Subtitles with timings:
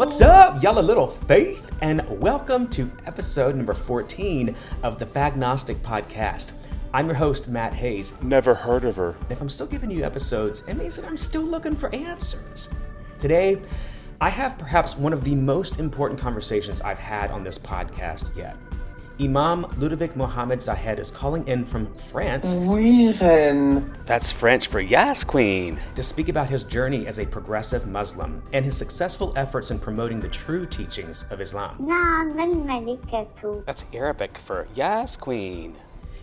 [0.00, 0.78] What's up, y'all?
[0.78, 6.52] A little faith, and welcome to episode number 14 of the Fagnostic Podcast.
[6.94, 8.14] I'm your host, Matt Hayes.
[8.22, 9.14] Never heard of her.
[9.28, 12.70] If I'm still giving you episodes, it means that I'm still looking for answers.
[13.18, 13.60] Today,
[14.22, 18.56] I have perhaps one of the most important conversations I've had on this podcast yet.
[19.20, 22.54] Imam Ludovic Mohamed Zahed is calling in from France.
[24.06, 25.78] That's French for yes, Queen.
[25.96, 30.20] To speak about his journey as a progressive Muslim and his successful efforts in promoting
[30.20, 31.76] the true teachings of Islam.
[33.66, 35.76] That's Arabic for yes, Queen.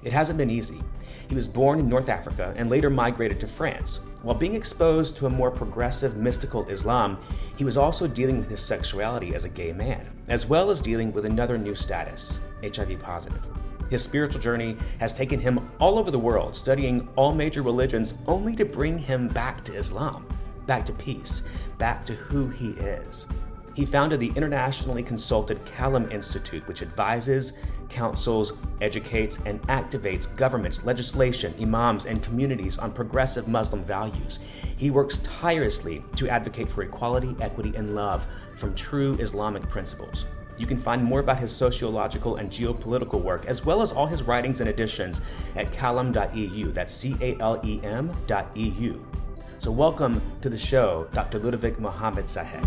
[0.03, 0.81] It hasn't been easy.
[1.29, 3.99] He was born in North Africa and later migrated to France.
[4.23, 7.19] While being exposed to a more progressive mystical Islam,
[7.57, 11.13] he was also dealing with his sexuality as a gay man, as well as dealing
[11.13, 13.41] with another new status HIV positive.
[13.89, 18.55] His spiritual journey has taken him all over the world, studying all major religions, only
[18.55, 20.25] to bring him back to Islam,
[20.65, 21.43] back to peace,
[21.77, 23.27] back to who he is.
[23.75, 27.53] He founded the internationally consulted CALEM Institute, which advises,
[27.89, 34.39] counsels, educates, and activates governments, legislation, imams, and communities on progressive Muslim values.
[34.77, 40.25] He works tirelessly to advocate for equality, equity, and love from true Islamic principles.
[40.57, 44.23] You can find more about his sociological and geopolitical work, as well as all his
[44.23, 45.21] writings and editions,
[45.55, 46.71] at calem.eu.
[46.71, 48.99] That's C A L E M.eu.
[49.59, 51.39] So, welcome to the show, Dr.
[51.39, 52.63] Ludovic Mohamed Zahed.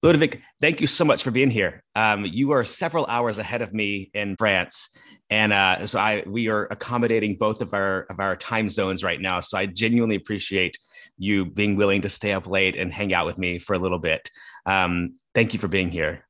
[0.00, 1.82] Ludovic, thank you so much for being here.
[1.96, 4.96] Um, you are several hours ahead of me in France,
[5.30, 9.20] and uh, so I we are accommodating both of our of our time zones right
[9.20, 9.40] now.
[9.40, 10.78] So I genuinely appreciate
[11.18, 13.98] you being willing to stay up late and hang out with me for a little
[13.98, 14.30] bit.
[14.66, 16.26] Um, thank you for being here.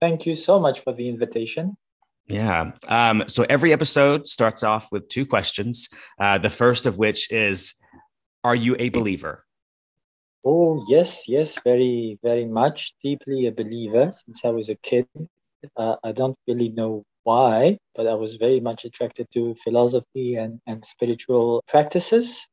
[0.00, 1.76] Thank you so much for the invitation.
[2.26, 2.72] Yeah.
[2.88, 5.88] Um, so every episode starts off with two questions.
[6.18, 7.74] Uh, the first of which is,
[8.42, 9.44] "Are you a believer?"
[10.44, 12.94] Oh, yes, yes, very, very much.
[13.02, 15.06] Deeply a believer since I was a kid.
[15.76, 20.60] Uh, I don't really know why, but I was very much attracted to philosophy and,
[20.66, 22.46] and spiritual practices.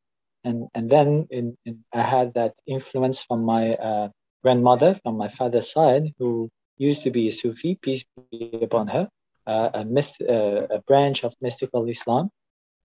[0.44, 4.10] And, and then in, in, I had that influence from my uh,
[4.44, 9.10] grandmother, from my father's side, who used to be a Sufi, peace be upon her,
[9.48, 12.30] uh, a, myst- uh, a branch of mystical Islam.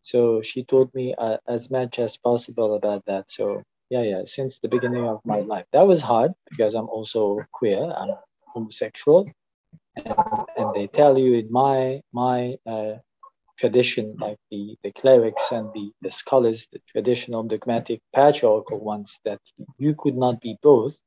[0.03, 3.31] So she taught me uh, as much as possible about that.
[3.31, 7.41] So yeah yeah since the beginning of my life that was hard because i'm also
[7.53, 8.11] queer i'm
[8.55, 9.29] homosexual
[9.97, 10.15] and,
[10.57, 12.95] and they tell you in my my uh,
[13.59, 19.41] tradition like the the clerics and the, the scholars the traditional dogmatic patriarchal ones that
[19.79, 21.01] you could not be both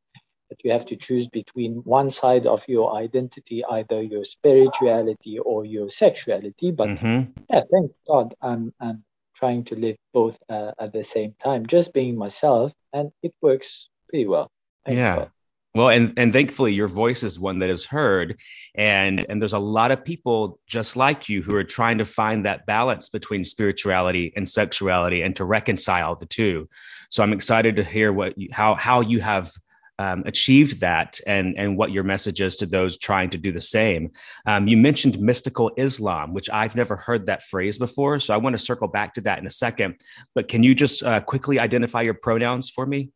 [0.50, 5.66] that you have to choose between one side of your identity either your spirituality or
[5.66, 7.30] your sexuality but mm-hmm.
[7.50, 9.04] yeah thank god i'm i'm
[9.38, 13.90] trying to live both uh, at the same time, just being myself, and it works
[14.10, 14.50] pretty well.
[14.86, 15.16] Thanks, yeah.
[15.16, 15.32] God.
[15.78, 18.40] Well, and and thankfully your voice is one that is heard,
[18.74, 22.46] and and there's a lot of people just like you who are trying to find
[22.46, 26.68] that balance between spirituality and sexuality and to reconcile the two.
[27.12, 29.52] So I'm excited to hear what you, how how you have
[30.00, 33.62] um, achieved that and, and what your message is to those trying to do the
[33.62, 34.10] same.
[34.48, 38.20] Um, you mentioned mystical Islam, which I've never heard that phrase before.
[38.20, 40.02] So I want to circle back to that in a second.
[40.34, 43.12] But can you just uh, quickly identify your pronouns for me?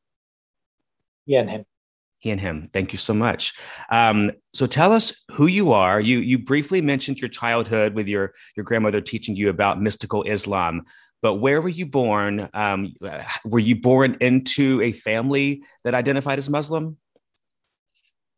[1.26, 1.66] He and him.
[2.22, 2.70] He and him.
[2.72, 3.54] Thank you so much.
[3.90, 6.00] Um, so tell us who you are.
[6.00, 10.84] You you briefly mentioned your childhood with your your grandmother teaching you about mystical Islam
[11.22, 12.50] but where were you born?
[12.54, 12.96] Um,
[13.46, 16.98] were you born into a family that identified as Muslim?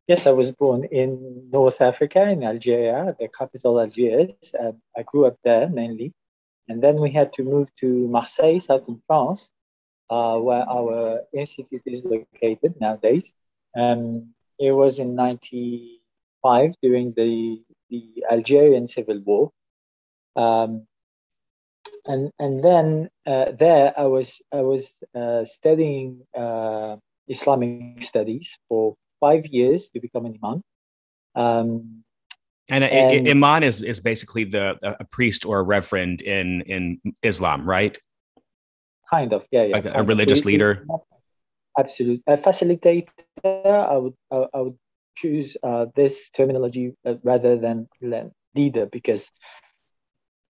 [0.08, 4.34] Yes, I was born in North Africa, in Algeria, the capital Algiers.
[4.60, 6.14] Uh, I grew up there mainly.
[6.68, 9.50] And then we had to move to Marseille, southern France,
[10.10, 13.34] uh, where our institute is located nowadays.
[13.76, 19.52] Um, it was in 95 during the, the Algerian Civil War.
[20.36, 20.88] Um,
[22.06, 26.98] and and then uh, there I was I was uh, studying uh,
[27.28, 30.64] Islamic studies for five years to become an imam.
[31.36, 32.04] Um,
[32.70, 37.68] and, and imam is is basically the a priest or a reverend in in Islam,
[37.68, 37.98] right?
[39.10, 39.76] Kind of, yeah, yeah.
[39.76, 40.86] Like a religious leader.
[41.78, 43.08] Absolutely, a facilitator.
[43.44, 44.78] I would I, I would
[45.16, 47.88] choose uh, this terminology uh, rather than
[48.56, 49.32] leader because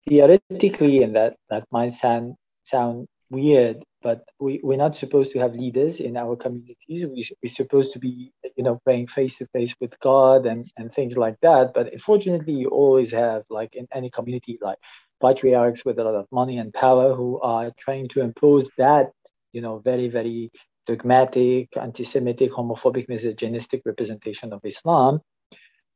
[0.07, 5.53] theoretically, and that that might sound sound weird, but we, we're not supposed to have
[5.55, 7.05] leaders in our communities.
[7.05, 10.91] We, we're supposed to be, you know, praying face to face with God and, and
[10.91, 11.73] things like that.
[11.73, 14.77] But unfortunately, you always have, like in any community, like
[15.21, 19.11] patriarchs with a lot of money and power who are trying to impose that,
[19.51, 20.51] you know, very, very
[20.85, 25.21] dogmatic, anti Semitic, homophobic, misogynistic representation of Islam.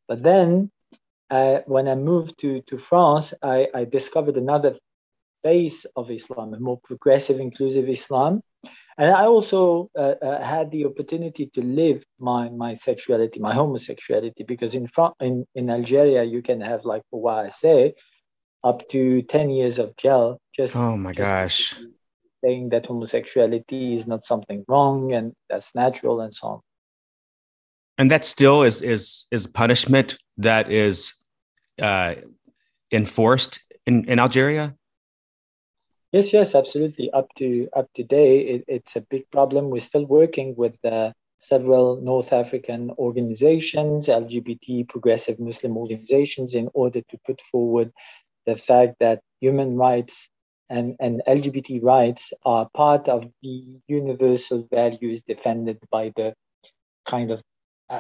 [0.08, 0.72] But then
[1.30, 4.78] uh, when I moved to, to France, I, I discovered another
[5.44, 8.42] face of Islam, a more progressive, inclusive Islam.
[9.00, 14.44] And I also uh, uh, had the opportunity to live my, my sexuality, my homosexuality,
[14.44, 17.94] because in, front, in, in Algeria, you can have, like what I say,
[18.64, 20.40] up to 10 years of jail.
[20.56, 21.76] Just, oh my just gosh.
[22.48, 26.60] Saying that homosexuality is not something wrong and that's natural and so on.
[27.98, 31.14] And that still is, is, is punishment that is
[31.82, 32.16] uh,
[32.90, 34.76] enforced in, in Algeria?
[36.14, 37.12] Yes, yes, absolutely.
[37.12, 39.70] Up to up to date, it, it's a big problem.
[39.70, 47.02] We're still working with uh, several North African organizations, LGBT progressive Muslim organizations, in order
[47.02, 47.92] to put forward
[48.46, 50.30] the fact that human rights
[50.70, 56.34] and, and LGBT rights are part of the universal values defended by the
[57.06, 57.42] kind of,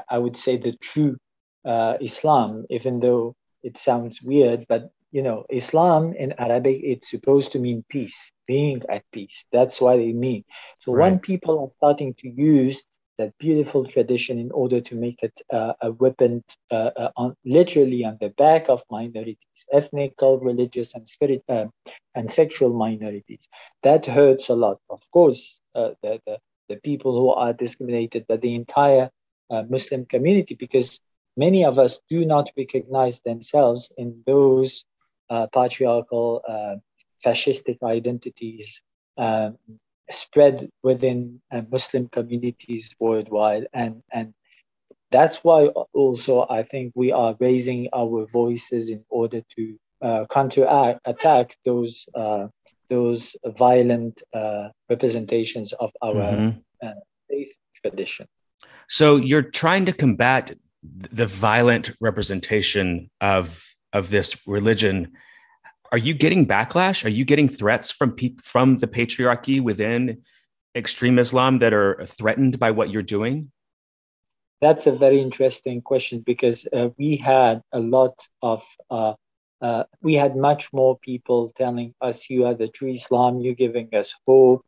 [0.10, 1.18] I would say, the true
[1.66, 7.54] uh, Islam, even though it sounds weird, but you know, Islam in Arabic, it's supposed
[7.54, 9.46] to mean peace, being at peace.
[9.52, 10.44] That's what it means.
[10.80, 11.10] So right.
[11.10, 12.84] when people are starting to use
[13.18, 18.06] that beautiful tradition in order to make it uh, a weapon, uh, uh, on, literally
[18.06, 19.38] on the back of minorities,
[19.72, 21.66] ethnic, religious, and spirit uh,
[22.16, 23.48] and sexual minorities,
[23.84, 24.80] that hurts a lot.
[24.90, 26.38] Of course, uh, the, the,
[26.70, 29.10] the people who are discriminated, but the entire
[29.50, 31.00] uh, Muslim community, because
[31.36, 34.86] many of us do not recognize themselves in those
[35.54, 36.42] patriarchal,
[37.24, 38.82] fascistic identities
[39.18, 39.58] um,
[40.10, 43.68] spread within uh, Muslim communities worldwide.
[43.74, 44.34] And, and
[45.12, 51.00] that's why also I think we are raising our voices in order to uh, counteract
[51.06, 52.48] attack those uh,
[52.90, 56.90] those violent uh, representations of our mm-hmm.
[57.30, 58.28] faith tradition.
[58.88, 65.14] So you're trying to combat the violent representation of of this religion
[65.92, 67.06] are you getting backlash?
[67.06, 70.24] Are you getting threats from people from the patriarchy within
[70.76, 73.52] extreme islam that are threatened by what you're doing?
[74.62, 79.14] That's a very interesting question because uh, we had a lot of uh,
[79.62, 83.40] uh, we had much more people telling us you are the true islam.
[83.40, 84.64] You're giving us hope.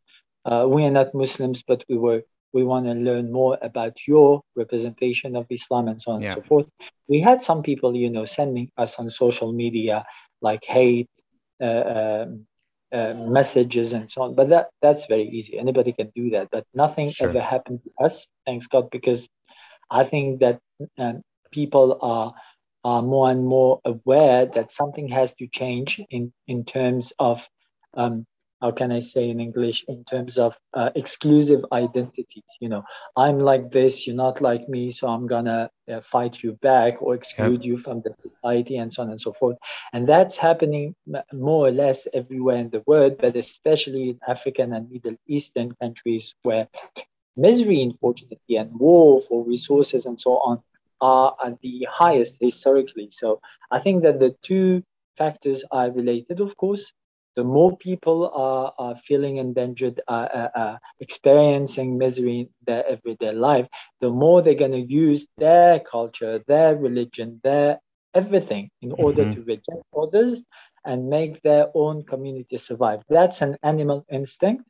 [0.46, 2.24] Uh, we are not muslims but we were
[2.54, 6.34] we want to learn more about your representation of Islam and so on yeah.
[6.34, 6.70] and so forth.
[7.08, 10.06] We had some people, you know, sending us on social media
[10.42, 11.10] like hate
[11.62, 12.46] uh, um,
[12.92, 14.36] uh, messages and so on.
[14.36, 15.58] But that that's very easy.
[15.60, 16.50] Anybody can do that.
[16.52, 17.30] But nothing sure.
[17.30, 19.30] ever happened to us, thanks God, because
[19.92, 20.60] I think that
[20.98, 22.34] um, people are
[22.84, 27.48] are more and more aware that something has to change in in terms of
[27.94, 28.26] um,
[28.62, 32.44] how can I say in English, in terms of uh, exclusive identities.
[32.60, 32.84] You know,
[33.16, 37.16] I'm like this, you're not like me, so I'm gonna uh, fight you back or
[37.16, 37.66] exclude yep.
[37.66, 39.58] you from the society and so on and so forth.
[39.94, 40.96] And that's happening
[41.32, 46.36] more or less everywhere in the world, but especially in African and Middle Eastern countries
[46.44, 46.68] where
[47.38, 50.62] misery, unfortunately, and war for resources and so on
[51.02, 53.10] are at the highest historically.
[53.10, 53.40] So
[53.72, 54.84] I think that the two
[55.16, 56.94] factors are related, of course
[57.40, 63.32] the more people are, are feeling endangered, uh, uh, uh, experiencing misery in their everyday
[63.32, 63.66] life,
[64.02, 67.80] the more they're going to use their culture, their religion, their
[68.14, 69.06] everything in mm-hmm.
[69.06, 70.44] order to reject others
[70.84, 73.00] and make their own community survive.
[73.08, 74.66] That's an animal instinct.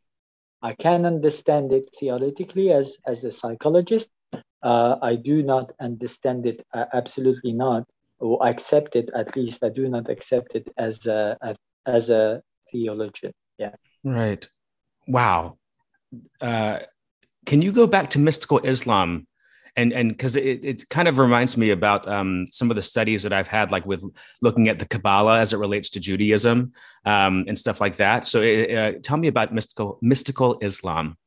[0.61, 4.11] I can understand it theoretically as, as a psychologist.
[4.61, 7.85] Uh, I do not understand it, uh, absolutely not,
[8.19, 12.41] or accept it, at least I do not accept it as a, a as a
[12.71, 13.33] theologian.
[13.57, 13.75] Yeah.
[14.03, 14.47] Right.
[15.07, 15.57] Wow.
[16.41, 16.79] Uh,
[17.45, 19.27] can you go back to mystical Islam?
[19.75, 23.23] And and because it, it kind of reminds me about um, some of the studies
[23.23, 24.03] that I've had, like with
[24.41, 26.73] looking at the Kabbalah as it relates to Judaism
[27.05, 28.25] um, and stuff like that.
[28.25, 31.17] So, uh, tell me about mystical mystical Islam.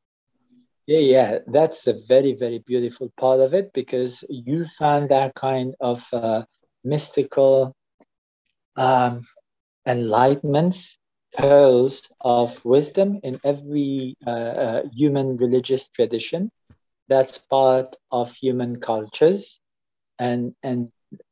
[0.85, 5.73] Yeah, yeah, that's a very, very beautiful part of it because you found that kind
[5.79, 6.43] of uh,
[6.83, 7.73] mystical
[8.75, 9.21] um,
[9.87, 10.97] enlightenments
[11.37, 16.51] pearls of wisdom in every uh, uh, human religious tradition.
[17.07, 19.59] That's part of human cultures,
[20.19, 20.89] and and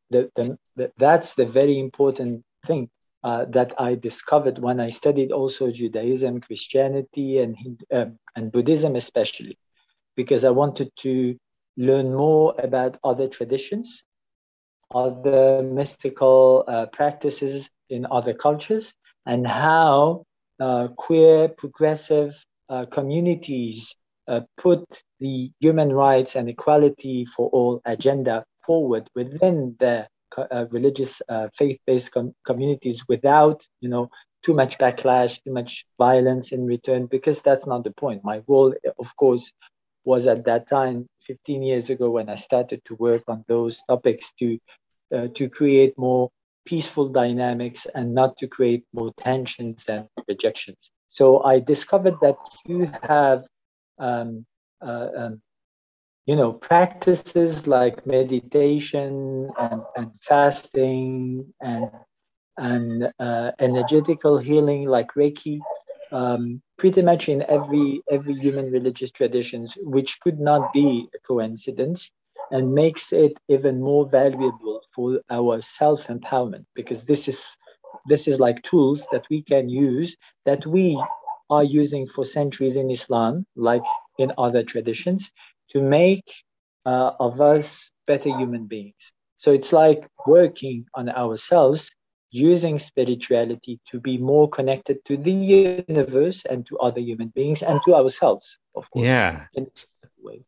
[0.10, 2.90] the, the, the that's the very important thing
[3.24, 7.56] uh, that I discovered when I studied also Judaism, Christianity, and
[7.92, 9.58] um, and Buddhism especially,
[10.16, 11.38] because I wanted to
[11.78, 14.04] learn more about other traditions,
[14.94, 18.94] other mystical uh, practices in other cultures
[19.26, 20.24] and how
[20.60, 22.36] uh, queer progressive
[22.70, 23.96] uh, communities
[24.28, 24.84] uh, put
[25.20, 32.12] the human rights and equality for all agenda forward within their uh, religious uh, faith-based
[32.14, 34.10] com- communities without you know
[34.44, 38.24] too much backlash too much violence in return because that's not the point.
[38.24, 39.52] My role of course
[40.04, 44.34] was at that time 15 years ago when i started to work on those topics
[44.40, 44.58] to
[45.16, 46.30] uh, to create more
[46.66, 50.92] peaceful dynamics and not to create more tensions and rejections.
[51.10, 53.46] So i discovered that you have
[54.00, 54.46] um,
[54.82, 55.42] uh, um,
[56.26, 61.90] you know, practices like meditation and, and fasting and
[62.58, 65.60] and uh, energetical healing like Reiki,
[66.12, 72.12] um, pretty much in every every human religious traditions, which could not be a coincidence,
[72.52, 77.48] and makes it even more valuable for our self empowerment because this is
[78.08, 80.16] this is like tools that we can use
[80.46, 81.02] that we
[81.50, 83.84] are using for centuries in Islam, like
[84.18, 85.32] in other traditions,
[85.70, 86.24] to make
[86.86, 89.14] uh, of us better human beings.
[89.38, 91.92] So it's like working on ourselves
[92.32, 97.82] using spirituality to be more connected to the universe and to other human beings and
[97.84, 99.06] to ourselves, of course.
[99.06, 99.46] Yeah.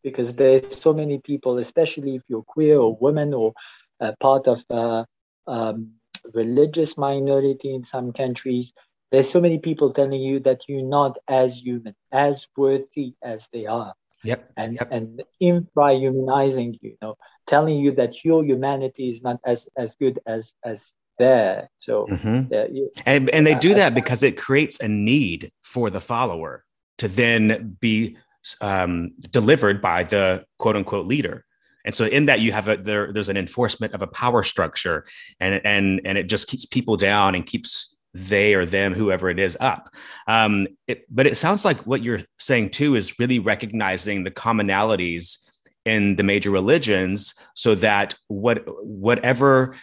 [0.02, 3.54] Because there's so many people, especially if you're queer or women or
[4.00, 5.06] uh, part of a
[5.48, 5.92] um,
[6.34, 8.74] religious minority in some countries,
[9.12, 13.66] there's so many people telling you that you're not as human, as worthy as they
[13.66, 13.94] are.
[14.24, 14.52] Yep.
[14.56, 14.88] And yep.
[14.90, 20.20] and infra-humanizing you, you know, telling you that your humanity is not as as good
[20.26, 21.70] as as there.
[21.80, 22.54] So mm-hmm.
[22.54, 26.64] uh, you, and and they do that because it creates a need for the follower
[27.00, 28.18] to then be
[28.62, 31.46] um, delivered by the quote unquote leader.
[31.86, 35.06] And so in that you have a there, there's an enforcement of a power structure
[35.40, 39.40] and and and it just keeps people down and keeps they or them, whoever it
[39.40, 39.94] is, up.
[40.28, 45.40] Um, it, but it sounds like what you're saying too is really recognizing the commonalities
[45.86, 49.76] in the major religions, so that what whatever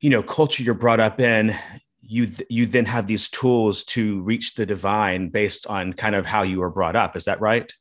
[0.00, 1.56] you know culture you're brought up in,
[2.00, 6.26] you th- you then have these tools to reach the divine based on kind of
[6.26, 7.16] how you were brought up.
[7.16, 7.72] Is that right?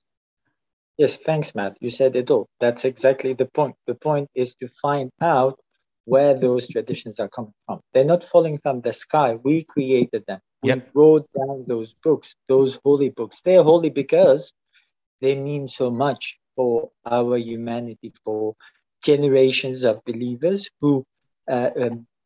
[0.98, 1.78] Yes, thanks, Matt.
[1.80, 2.48] You said it all.
[2.60, 3.76] That's exactly the point.
[3.88, 5.60] The point is to find out
[6.06, 7.80] where those traditions are coming from.
[7.94, 9.36] They're not falling from the sky.
[9.36, 10.40] We created them.
[10.64, 10.78] Yep.
[10.94, 13.42] We wrote down those books, those holy books.
[13.42, 14.54] They're holy because
[15.22, 18.56] they mean so much for our humanity, for
[19.04, 21.06] generations of believers who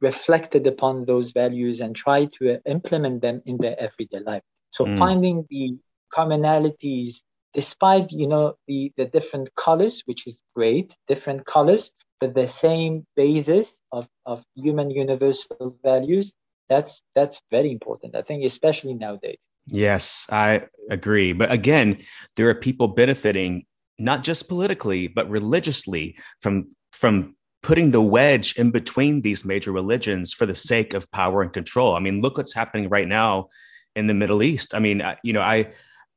[0.02, 4.44] reflected upon those values and try to uh, implement them in their everyday life.
[4.72, 4.98] So mm.
[4.98, 5.78] finding the
[6.14, 7.22] commonalities,
[7.54, 13.06] despite you know the the different colors, which is great, different colors, but the same
[13.16, 16.36] basis of, of human universal values
[16.70, 21.98] that's that's very important i think especially nowadays yes i agree but again
[22.36, 23.66] there are people benefiting
[24.00, 27.35] not just politically but religiously from from
[27.66, 31.96] putting the wedge in between these major religions for the sake of power and control
[31.96, 33.48] i mean look what's happening right now
[33.96, 35.68] in the middle east i mean you know i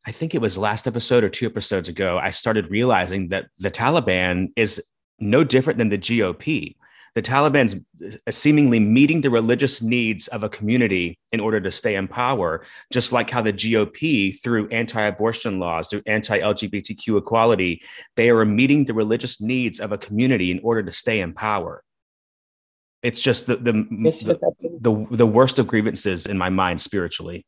[0.07, 3.71] I think it was last episode or two episodes ago, I started realizing that the
[3.71, 4.83] Taliban is
[5.19, 6.77] no different than the GOP.
[7.19, 11.97] The Taliban's uh, seemingly meeting the religious needs of a community in order to stay
[11.97, 17.83] in power, just like how the GOP, through anti abortion laws, through anti LGBTQ equality,
[18.15, 21.83] they are meeting the religious needs of a community in order to stay in power.
[23.03, 27.45] It's just the, the, the, the, the worst of grievances in my mind spiritually.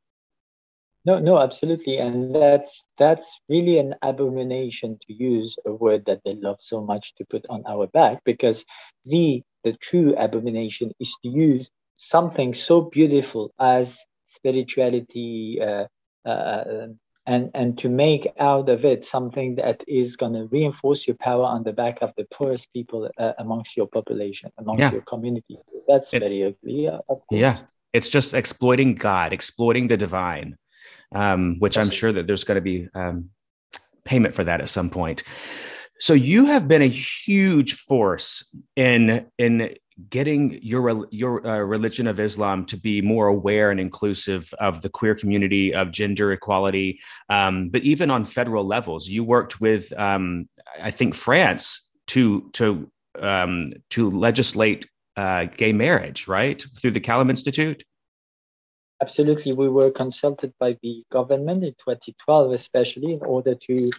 [1.05, 6.35] No, no, absolutely, and that's that's really an abomination to use a word that they
[6.35, 8.67] love so much to put on our back, because
[9.07, 15.87] the the true abomination is to use something so beautiful as spirituality, uh,
[16.25, 16.89] uh,
[17.27, 21.45] and and to make out of it something that is going to reinforce your power
[21.45, 24.93] on the back of the poorest people uh, amongst your population, amongst yeah.
[24.93, 25.59] your community.
[25.87, 26.91] That's it, very ugly.
[27.31, 27.59] Yeah,
[27.93, 30.57] it's just exploiting God, exploiting the divine
[31.13, 33.31] um, which I'm sure that there's going to be um,
[34.05, 35.23] payment for that at some point.
[36.01, 39.75] So you have been a huge force in in
[40.09, 44.89] getting your your uh, religion of Islam to be more aware and inclusive of the
[44.89, 49.09] queer community, of gender equality, um, but even on federal levels.
[49.09, 50.49] You worked with, um,
[50.81, 57.29] I think, France to to um, to legislate uh, gay marriage, right, through the CALEM
[57.29, 57.85] Institute.
[59.03, 63.91] Absolutely, we were consulted by the government in 2012, especially in order to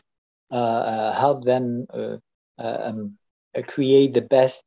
[0.51, 2.17] help them uh,
[2.59, 3.17] uh, um,
[3.57, 4.63] uh, create the best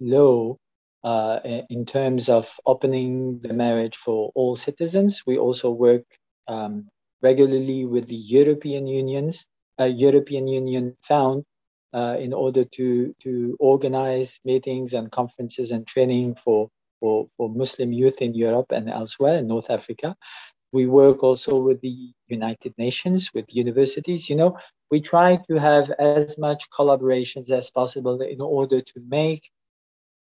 [0.00, 0.56] law
[1.04, 1.40] uh,
[1.70, 5.22] in terms of opening the marriage for all citizens.
[5.26, 6.04] We also work
[6.46, 6.88] um,
[7.22, 9.46] regularly with the European Unions,
[9.80, 11.44] uh, European Union Found,
[11.94, 16.68] uh, in order to to organize meetings and conferences and training for,
[17.00, 20.14] for for Muslim youth in Europe and elsewhere in North Africa.
[20.72, 24.28] We work also with the United Nations, with universities.
[24.30, 24.58] You know,
[24.90, 29.42] we try to have as much collaborations as possible in order to make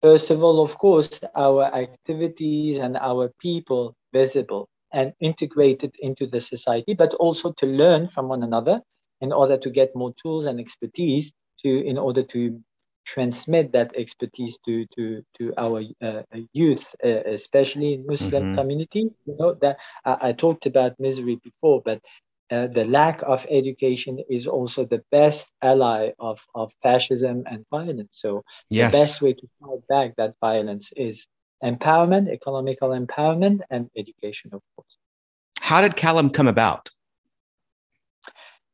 [0.02, 6.40] First of all, of course, our activities and our people visible and integrated into the
[6.40, 8.80] society, but also to learn from one another
[9.20, 12.60] in order to get more tools and expertise to in order to
[13.10, 18.58] transmit that expertise to to to our uh, youth, uh, especially in Muslim mm-hmm.
[18.58, 19.04] community.
[19.26, 22.00] You know that I, I, talked about misery before, but
[22.50, 28.16] uh, the lack of education is also the best ally of, of fascism and violence.
[28.24, 28.92] So yes.
[28.92, 31.26] the best way to fight back that violence is
[31.62, 34.96] empowerment, economical empowerment, and education, of course.
[35.60, 36.90] How did CALEM come about?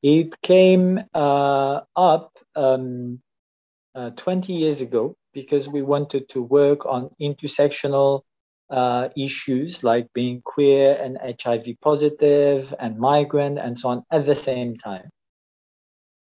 [0.03, 3.21] It came uh, up um,
[3.97, 8.21] uh, 20 years ago because we wanted to work on intersectional
[8.71, 14.35] uh, issues like being queer and HIV positive and migrant and so on at the
[14.35, 15.09] same time.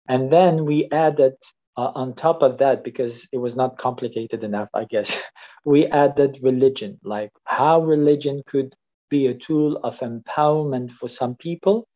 [0.09, 1.35] And then we added
[1.77, 5.21] uh, on top of that, because it was not complicated enough, I guess,
[5.65, 8.75] we added religion, like how religion could
[9.09, 11.87] be a tool of empowerment for some people,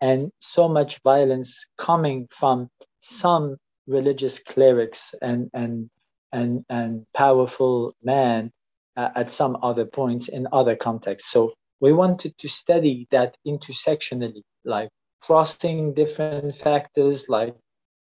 [0.00, 2.68] and so much violence coming from
[3.00, 5.90] some religious clerics and and
[6.32, 8.50] and and powerful men
[8.96, 11.30] uh, at some other points in other contexts.
[11.30, 17.54] So we wanted to study that intersectionally, like crossing different factors like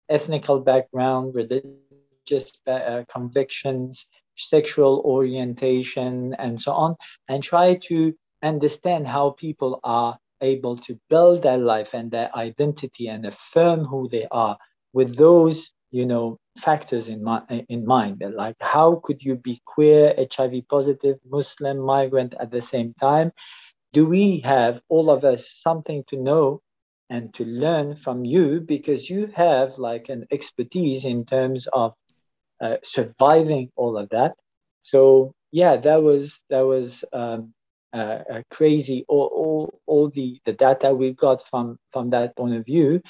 [0.08, 6.96] ethnical background, religious uh, convictions, sexual orientation, and so on,
[7.28, 13.08] and try to understand how people are able to build their life and their identity
[13.08, 14.56] and affirm who they are
[14.92, 20.14] with those, you know, factors in, mi- in mind like how could you be queer
[20.36, 23.32] hiv positive muslim migrant at the same time?
[23.92, 26.60] Do we have all of us something to know
[27.08, 28.60] and to learn from you?
[28.60, 31.94] Because you have like an expertise in terms of
[32.60, 34.34] uh, surviving all of that.
[34.82, 37.54] So yeah that was that was um,
[37.92, 39.04] uh, crazy.
[39.08, 43.00] All, all, all the, the data we got from from that point of view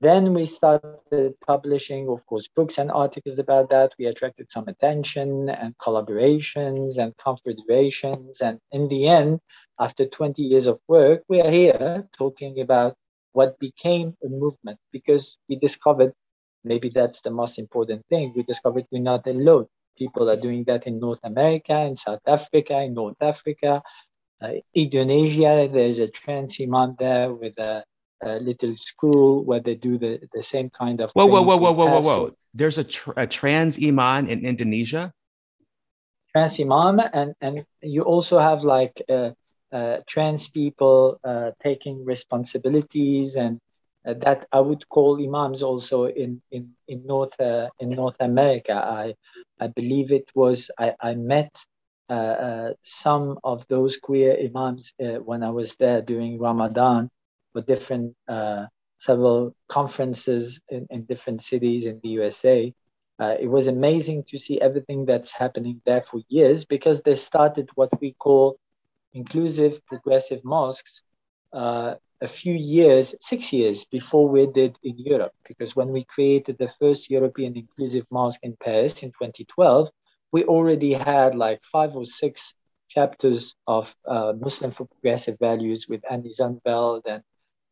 [0.00, 3.92] then we started publishing, of course, books and articles about that.
[3.98, 8.40] We attracted some attention and collaborations and confederations.
[8.40, 9.40] And in the end,
[9.78, 12.94] after 20 years of work, we are here talking about
[13.32, 16.12] what became a movement because we discovered
[16.64, 18.32] maybe that's the most important thing.
[18.34, 19.66] We discovered we're not alone.
[19.98, 23.82] People are doing that in North America, in South Africa, in North Africa,
[24.42, 25.68] uh, Indonesia.
[25.70, 27.84] There's a trans imam there with a
[28.22, 31.10] a little school where they do the, the same kind of.
[31.12, 32.36] Whoa, whoa, whoa, whoa, whoa, whoa, whoa!
[32.54, 35.12] There's a, tr- a trans imam in Indonesia.
[36.32, 39.30] Trans imam, and and you also have like uh,
[39.72, 43.58] uh, trans people uh, taking responsibilities, and
[44.06, 48.74] uh, that I would call imams also in in in North uh, in North America.
[48.74, 49.14] I
[49.58, 51.54] I believe it was I I met.
[52.10, 57.08] Uh, some of those queer imams when I was there during Ramadan,
[57.52, 58.66] for different uh,
[58.98, 62.72] several conferences in, in, different cities in the USA.
[63.18, 67.68] Uh, it was amazing to see everything that's happening there for years because they started
[67.74, 68.58] what we call
[69.12, 71.02] inclusive progressive mosques
[71.52, 75.32] uh, a few years, six years before we did in Europe.
[75.48, 79.88] Because when we created the first European inclusive mosque in Paris in 2012,
[80.32, 82.54] we already had like five or six
[82.88, 87.22] chapters of uh, Muslim for progressive values with Ani Zonneveld and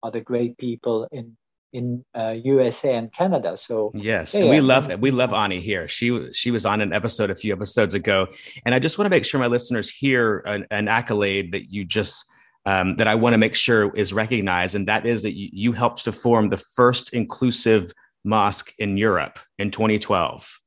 [0.03, 1.37] other great people in
[1.73, 3.57] in uh, USA and Canada.
[3.57, 5.01] So yes, yeah, we love it.
[5.01, 5.89] we love Ani here.
[5.89, 8.29] She she was on an episode a few episodes ago,
[8.65, 11.85] and I just want to make sure my listeners hear an, an accolade that you
[11.85, 12.25] just.
[12.67, 15.73] Um, that I want to make sure is recognized, and that is that you, you
[15.73, 17.93] helped to form the first inclusive
[18.25, 20.61] mosque in Europe in 2012.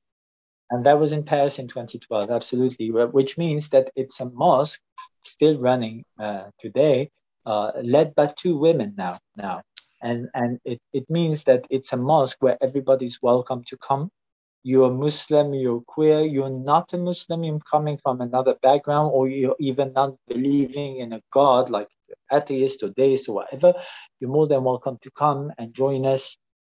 [0.72, 4.82] And that was in Paris in 2012, absolutely, which means that it's a mosque
[5.26, 7.12] still running uh, today
[7.46, 9.20] uh, led by two women now.
[9.36, 9.62] Now,
[10.02, 14.10] and and it, it means that it's a mosque where everybody's welcome to come.
[14.64, 19.56] You're Muslim, you're queer, you're not a Muslim, you're coming from another background, or you're
[19.60, 21.88] even not believing in a God like
[22.32, 23.74] atheist or deist or whatever.
[24.20, 26.38] You're more than welcome to come and join us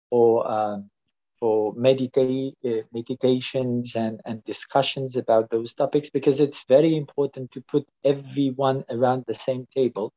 [0.10, 0.90] for um,
[1.40, 7.62] for meditate, uh, meditations and, and discussions about those topics because it's very important to
[7.62, 10.14] put everyone around the same table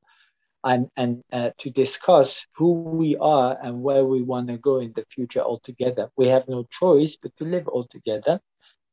[0.67, 4.93] and, and uh, to discuss who we are and where we want to go in
[4.97, 6.11] the future altogether.
[6.17, 8.41] We have no choice but to live all together.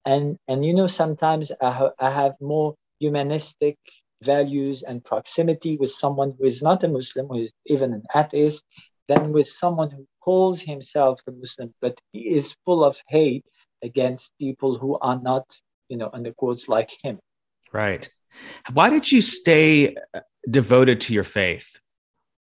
[0.06, 3.78] And, and you know, sometimes I, ha- I have more humanistic
[4.22, 8.62] values and proximity with someone who is not a Muslim, who is even an atheist,
[9.08, 13.46] than with someone who calls himself a Muslim, but he is full of hate
[13.82, 15.46] against people who are not,
[15.90, 17.20] you know, under quotes like him.
[17.72, 18.10] Right.
[18.72, 19.96] Why did you stay
[20.50, 21.80] devoted to your faith,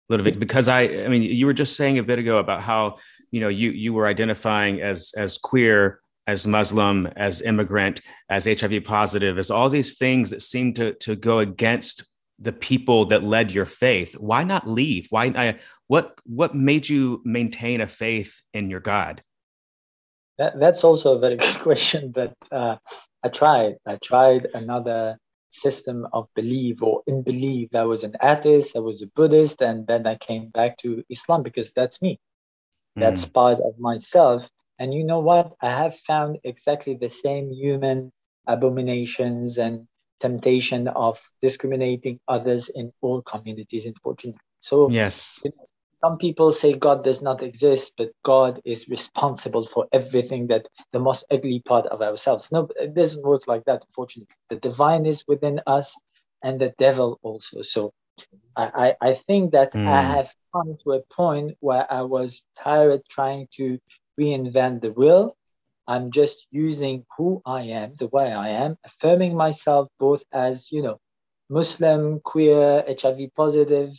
[0.09, 0.39] Ludovic?
[0.39, 2.97] Because I, I mean, you were just saying a bit ago about how
[3.31, 8.83] you know you you were identifying as as queer, as Muslim, as immigrant, as HIV
[8.83, 12.05] positive, as all these things that seem to to go against
[12.39, 14.17] the people that led your faith.
[14.17, 15.07] Why not leave?
[15.09, 15.25] Why?
[15.35, 19.23] I, what what made you maintain a faith in your God?
[20.37, 22.77] That, that's also a very good question, but uh,
[23.23, 23.75] I tried.
[23.85, 25.17] I tried another
[25.53, 27.69] system of belief or in belief.
[27.75, 31.43] I was an atheist, I was a Buddhist, and then I came back to Islam
[31.43, 32.19] because that's me.
[32.95, 33.33] That's mm.
[33.33, 34.43] part of myself.
[34.79, 35.53] And you know what?
[35.61, 38.11] I have found exactly the same human
[38.47, 39.87] abominations and
[40.19, 44.39] temptation of discriminating others in all communities, in unfortunately.
[44.61, 45.39] So, yes.
[45.43, 45.67] You know,
[46.03, 50.99] some people say God does not exist, but God is responsible for everything that the
[50.99, 52.51] most ugly part of ourselves.
[52.51, 54.35] No, it doesn't work like that, unfortunately.
[54.49, 55.97] The divine is within us
[56.43, 57.61] and the devil also.
[57.61, 57.93] So
[58.57, 59.87] I, I, I think that mm.
[59.87, 63.79] I have come to a point where I was tired trying to
[64.19, 65.37] reinvent the will.
[65.87, 70.81] I'm just using who I am, the way I am, affirming myself both as, you
[70.81, 70.99] know,
[71.49, 73.93] Muslim, queer, HIV positive,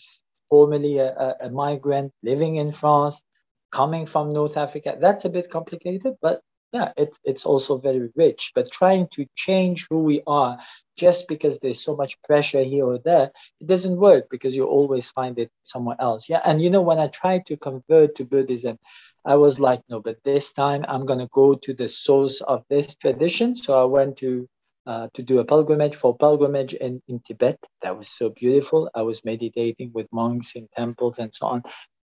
[0.48, 3.22] formerly a, a, migrant living in France,
[3.70, 4.96] coming from North Africa.
[5.00, 6.40] That's a bit complicated, but
[6.72, 8.50] yeah, it's it's also very rich.
[8.54, 10.59] But trying to change who we are
[10.96, 13.30] just because there's so much pressure here or there,
[13.61, 16.28] it doesn't work because you always find it somewhere else.
[16.28, 18.78] Yeah, and you know when I tried to convert to Buddhism,
[19.24, 22.96] I was like, no, but this time I'm gonna go to the source of this
[22.96, 23.54] tradition.
[23.54, 24.48] So I went to
[24.87, 27.59] uh, to do a pilgrimage for pilgrimage in, in Tibet.
[27.83, 28.90] That was so beautiful.
[28.94, 31.62] I was meditating with monks in temples and so on.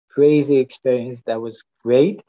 [0.09, 1.21] Crazy experience.
[1.25, 2.21] That was great.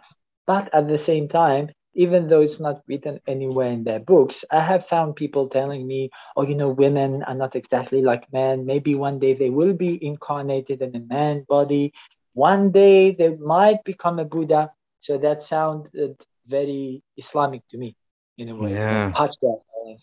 [0.46, 4.60] But at the same time, even though it's not written anywhere in their books, I
[4.60, 8.66] have found people telling me, oh, you know, women are not exactly like men.
[8.66, 11.92] Maybe one day they will be incarnated in a man body.
[12.34, 14.70] One day they might become a Buddha.
[15.00, 17.96] So that sounded very Islamic to me
[18.38, 18.72] in a way.
[18.72, 19.12] Yeah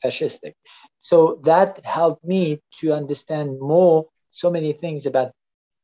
[0.03, 0.53] fascistic.
[1.01, 5.31] So that helped me to understand more so many things about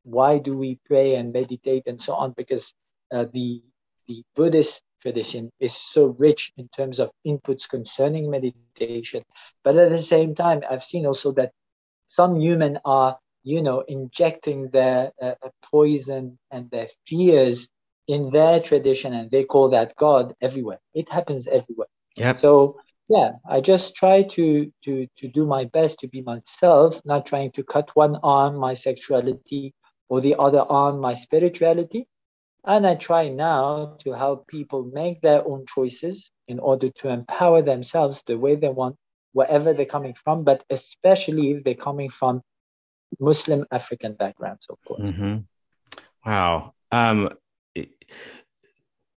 [0.04, 2.74] why do we pray and meditate and so on because
[3.12, 3.62] uh, the
[4.08, 9.24] the Buddhist tradition is so rich in terms of inputs concerning meditation.
[9.64, 11.52] But at the same time, I've seen also that
[12.06, 15.36] some human are, you know, injecting their uh,
[15.72, 17.70] poison and their fears
[18.08, 20.80] in their tradition, and they call that God everywhere.
[20.94, 21.88] It happens everywhere.
[22.18, 22.36] Yeah.
[22.36, 22.80] So
[23.14, 27.52] yeah i just try to to to do my best to be myself not trying
[27.52, 29.74] to cut one arm my sexuality
[30.10, 32.08] or the other arm my spirituality.
[32.66, 37.62] And i try now to help people make their own choices in order to empower
[37.62, 38.96] themselves the way they want
[39.34, 42.42] wherever they're coming from but especially if they're coming from
[43.20, 45.10] muslim african backgrounds of course.
[45.10, 45.36] Mm-hmm.
[46.26, 46.74] wow.
[46.92, 47.18] Um,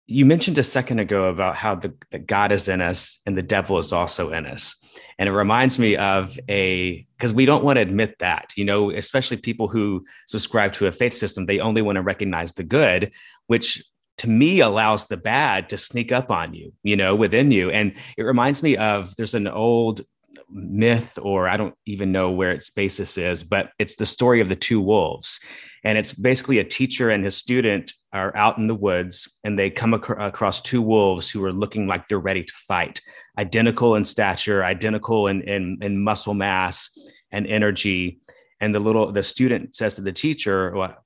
[0.06, 3.42] you mentioned a second ago about how the, the God is in us and the
[3.42, 4.76] devil is also in us.
[5.18, 8.90] And it reminds me of a, because we don't want to admit that, you know,
[8.90, 13.10] especially people who subscribe to a faith system, they only want to recognize the good,
[13.46, 13.82] which
[14.18, 17.70] to me allows the bad to sneak up on you, you know, within you.
[17.70, 20.02] And it reminds me of there's an old
[20.48, 24.48] myth, or I don't even know where its basis is, but it's the story of
[24.48, 25.40] the two wolves.
[25.84, 29.70] And it's basically a teacher and his student are out in the woods and they
[29.70, 33.00] come ac- across two wolves who are looking like they're ready to fight,
[33.38, 36.90] identical in stature, identical in, in, in muscle mass
[37.30, 38.20] and energy.
[38.60, 40.96] And the little the student says to the teacher, well,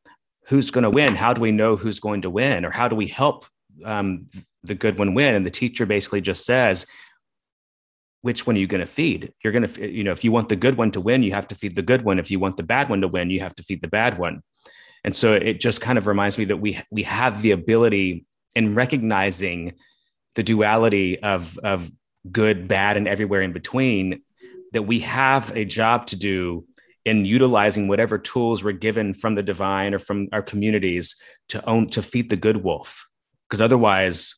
[0.49, 1.17] "Who's going to win?
[1.17, 3.45] How do we know who's going to win, or how do we help
[3.85, 4.27] um,
[4.63, 6.87] the good one win?" And the teacher basically just says,
[8.23, 9.33] which one are you going to feed?
[9.43, 11.49] You're going to, you know, if you want the good one to win, you have
[11.49, 12.19] to feed the good one.
[12.19, 14.43] If you want the bad one to win, you have to feed the bad one.
[15.05, 18.75] And so it just kind of reminds me that we we have the ability in
[18.75, 19.75] recognizing
[20.35, 21.91] the duality of of
[22.31, 24.23] good, bad, and everywhere in between
[24.73, 26.65] that we have a job to do
[27.05, 31.17] in utilizing whatever tools we're given from the divine or from our communities
[31.49, 33.07] to own to feed the good wolf.
[33.49, 34.37] Because otherwise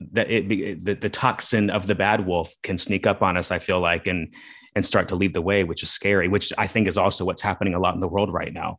[0.00, 3.58] that it the, the toxin of the bad wolf can sneak up on us i
[3.58, 4.32] feel like and
[4.74, 7.42] and start to lead the way which is scary which i think is also what's
[7.42, 8.78] happening a lot in the world right now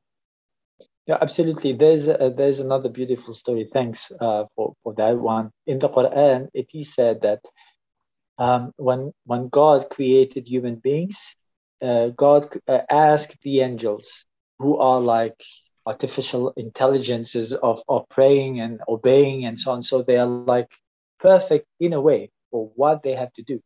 [1.09, 5.79] yeah absolutely there's a, there's another beautiful story thanks uh, for, for that one in
[5.79, 7.41] the quran it is said that
[8.37, 11.35] um, when when god created human beings
[11.81, 14.25] uh, god uh, asked the angels
[14.59, 15.41] who are like
[15.85, 20.71] artificial intelligences of, of praying and obeying and so on so they are like
[21.19, 23.61] perfect in a way for what they have to do.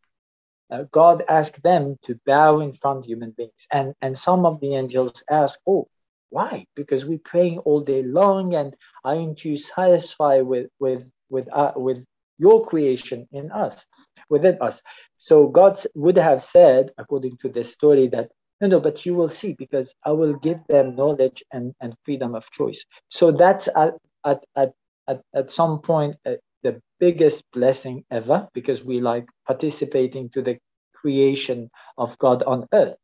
[0.70, 3.68] Uh, God asked them to bow in front of human beings.
[3.72, 5.88] And, and some of the angels ask, Oh,
[6.34, 6.66] why?
[6.76, 12.04] Because we're praying all day long and aren't you satisfied with, with, with, uh, with
[12.40, 13.88] your creation in us,
[14.30, 14.82] within us?
[15.18, 18.30] So God would have said, according to this story, that
[18.62, 22.36] no, no, but you will see because I will give them knowledge and, and freedom
[22.36, 22.86] of choice.
[23.10, 24.72] So that's at, at, at,
[25.08, 30.58] at, at some point uh, the biggest blessing ever because we like participating to the
[30.96, 32.96] creation of God on earth.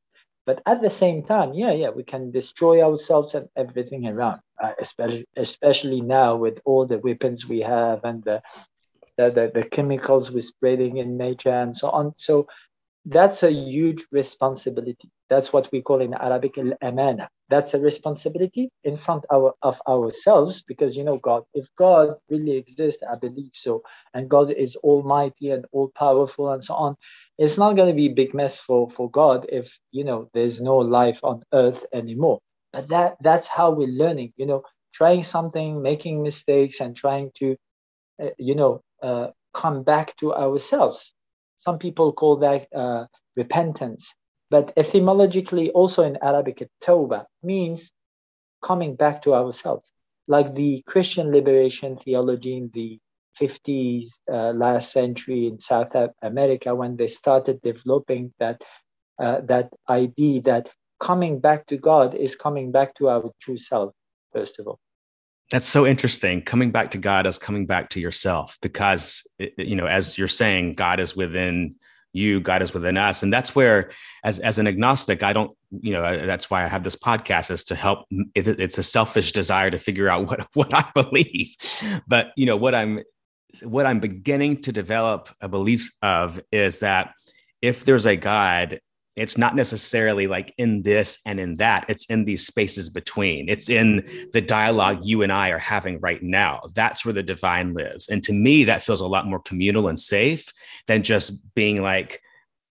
[0.50, 4.72] But at the same time, yeah, yeah, we can destroy ourselves and everything around, uh,
[4.80, 8.42] especially especially now with all the weapons we have and the,
[9.16, 12.14] the, the, the chemicals we're spreading in nature and so on.
[12.18, 12.48] So
[13.06, 15.12] that's a huge responsibility.
[15.30, 17.30] That's what we call in Arabic al-amana.
[17.50, 22.58] That's a responsibility in front of, of ourselves because, you know, God, if God really
[22.58, 23.84] exists, I believe so,
[24.16, 26.96] and God is almighty and all powerful and so on,
[27.40, 30.62] it's not going to be a big mess for, for God if, you know, there's
[30.62, 32.40] no life on earth anymore.
[32.74, 37.56] But that that's how we're learning, you know, trying something, making mistakes and trying to,
[38.22, 41.14] uh, you know, uh, come back to ourselves
[41.60, 44.16] some people call that uh, repentance.
[44.50, 47.92] But etymologically, also in Arabic, tawbah means
[48.64, 49.92] coming back to ourselves.
[50.28, 53.00] Like the Christian liberation theology in the
[53.40, 58.62] 50s, uh, last century in South America, when they started developing that,
[59.22, 63.94] uh, that idea that coming back to God is coming back to our true self,
[64.34, 64.80] first of all.
[65.52, 66.44] That's so interesting.
[66.44, 69.26] Coming back to God is coming back to yourself, because
[69.58, 71.76] you know, as you're saying, God is within
[72.14, 73.90] you, God is within us, and that's where,
[74.24, 77.64] as as an agnostic, I don't, you know, that's why I have this podcast is
[77.66, 78.06] to help.
[78.36, 81.56] It's a selfish desire to figure out what what I believe,
[82.08, 83.00] but you know, what I'm
[83.64, 87.14] what I'm beginning to develop a belief of is that
[87.62, 88.80] if there's a God
[89.20, 91.86] it's not necessarily like in this and in that.
[91.90, 93.50] It's in these spaces between.
[93.50, 96.62] It's in the dialogue you and i are having right now.
[96.74, 98.08] That's where the divine lives.
[98.08, 100.46] And to me that feels a lot more communal and safe
[100.88, 102.22] than just being like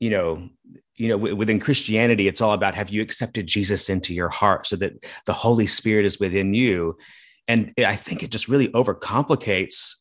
[0.00, 0.48] you know
[0.94, 4.76] you know within christianity it's all about have you accepted jesus into your heart so
[4.76, 4.92] that
[5.26, 6.96] the holy spirit is within you.
[7.46, 9.96] And i think it just really overcomplicates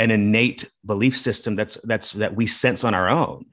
[0.00, 3.44] an innate belief system that's that's that we sense on our own.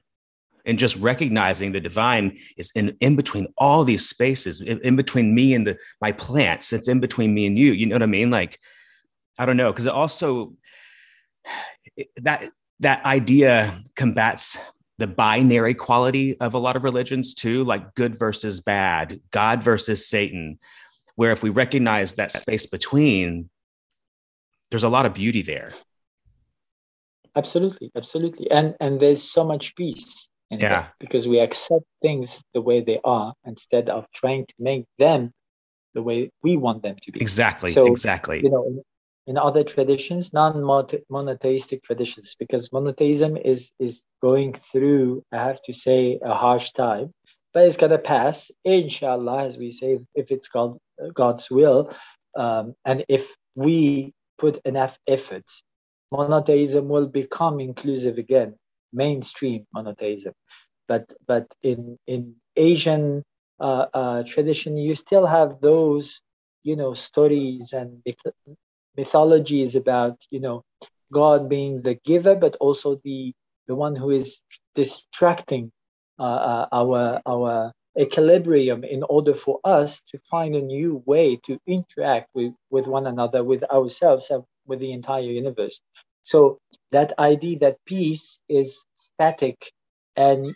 [0.64, 5.34] And just recognizing the divine is in, in between all these spaces in, in between
[5.34, 6.72] me and the my plants.
[6.72, 7.72] It's in between me and you.
[7.72, 8.30] You know what i mean?
[8.30, 8.58] Like
[9.38, 9.70] i don't know.
[9.70, 10.54] Because it also
[12.16, 12.44] that
[12.80, 14.58] that idea combats
[14.96, 20.06] the binary quality of a lot of religions too like good versus bad god versus
[20.06, 20.58] satan
[21.14, 23.48] where if we recognize that space between
[24.70, 25.70] there's a lot of beauty there
[27.36, 30.86] absolutely absolutely and and there's so much peace yeah.
[30.98, 35.32] because we accept things the way they are instead of trying to make them
[35.94, 37.20] the way we want them to be.
[37.20, 37.70] Exactly.
[37.70, 38.40] So, exactly.
[38.42, 38.82] You know, in,
[39.26, 46.18] in other traditions, non-monotheistic traditions, because monotheism is is going through, I have to say,
[46.22, 47.12] a harsh time,
[47.52, 50.78] but it's gonna pass, inshallah, as we say, if it's God,
[51.12, 51.92] God's will,
[52.36, 55.62] um, and if we put enough efforts,
[56.10, 58.54] monotheism will become inclusive again
[58.92, 60.32] mainstream monotheism.
[60.86, 63.22] But but in in Asian
[63.60, 66.20] uh, uh, tradition, you still have those
[66.62, 68.56] you know stories and myth-
[68.96, 70.62] mythologies about you know
[71.12, 73.32] God being the giver, but also the
[73.66, 74.42] the one who is
[74.74, 75.70] distracting
[76.18, 81.58] uh, uh our our equilibrium in order for us to find a new way to
[81.66, 85.80] interact with, with one another, with ourselves, and with the entire universe.
[86.24, 86.58] So
[86.92, 89.72] that idea that peace is static
[90.16, 90.54] and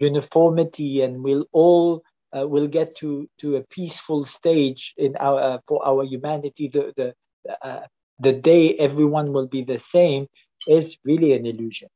[0.00, 2.02] uniformity and we'll all
[2.36, 6.68] uh, will get to to a peaceful stage in our uh, for our humanity.
[6.68, 7.14] The the
[7.62, 7.86] uh,
[8.20, 10.26] the day everyone will be the same
[10.68, 11.88] is really an illusion.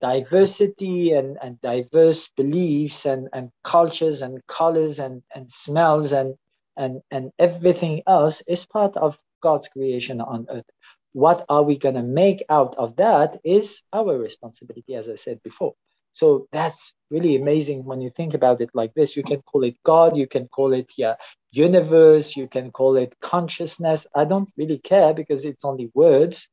[0.00, 6.34] Diversity and, and diverse beliefs and, and cultures and colors and, and smells and,
[6.76, 10.64] and, and everything else is part of god's creation on earth
[11.14, 15.40] what are we going to make out of that is our responsibility, as I said
[15.42, 15.74] before.
[16.12, 19.16] So that's really amazing when you think about it like this.
[19.16, 21.14] You can call it God, you can call it yeah,
[21.52, 24.06] universe, you can call it consciousness.
[24.14, 26.48] I don't really care because it's only words.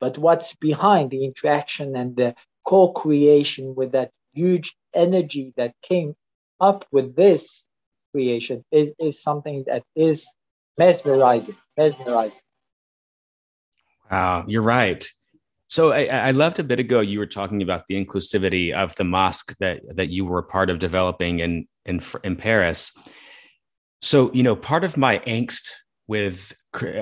[0.00, 2.34] But what's behind the interaction and the
[2.66, 6.14] co creation with that huge energy that came
[6.60, 7.66] up with this
[8.12, 10.32] creation is, is something that is
[10.78, 12.38] mesmerizing, mesmerizing.
[14.12, 15.10] Wow, you're right.
[15.68, 19.04] So I, I, loved a bit ago you were talking about the inclusivity of the
[19.04, 22.92] mosque that that you were a part of developing in in in Paris.
[24.02, 25.70] So you know, part of my angst
[26.08, 26.52] with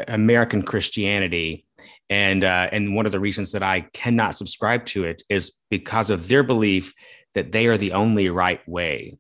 [0.07, 1.67] American Christianity,
[2.09, 6.11] and uh, and one of the reasons that I cannot subscribe to it is because
[6.11, 6.95] of their belief
[7.35, 9.19] that they are the only right way,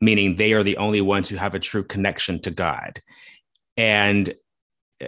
[0.00, 2.98] meaning they are the only ones who have a true connection to God,
[3.76, 4.34] and
[5.00, 5.06] uh,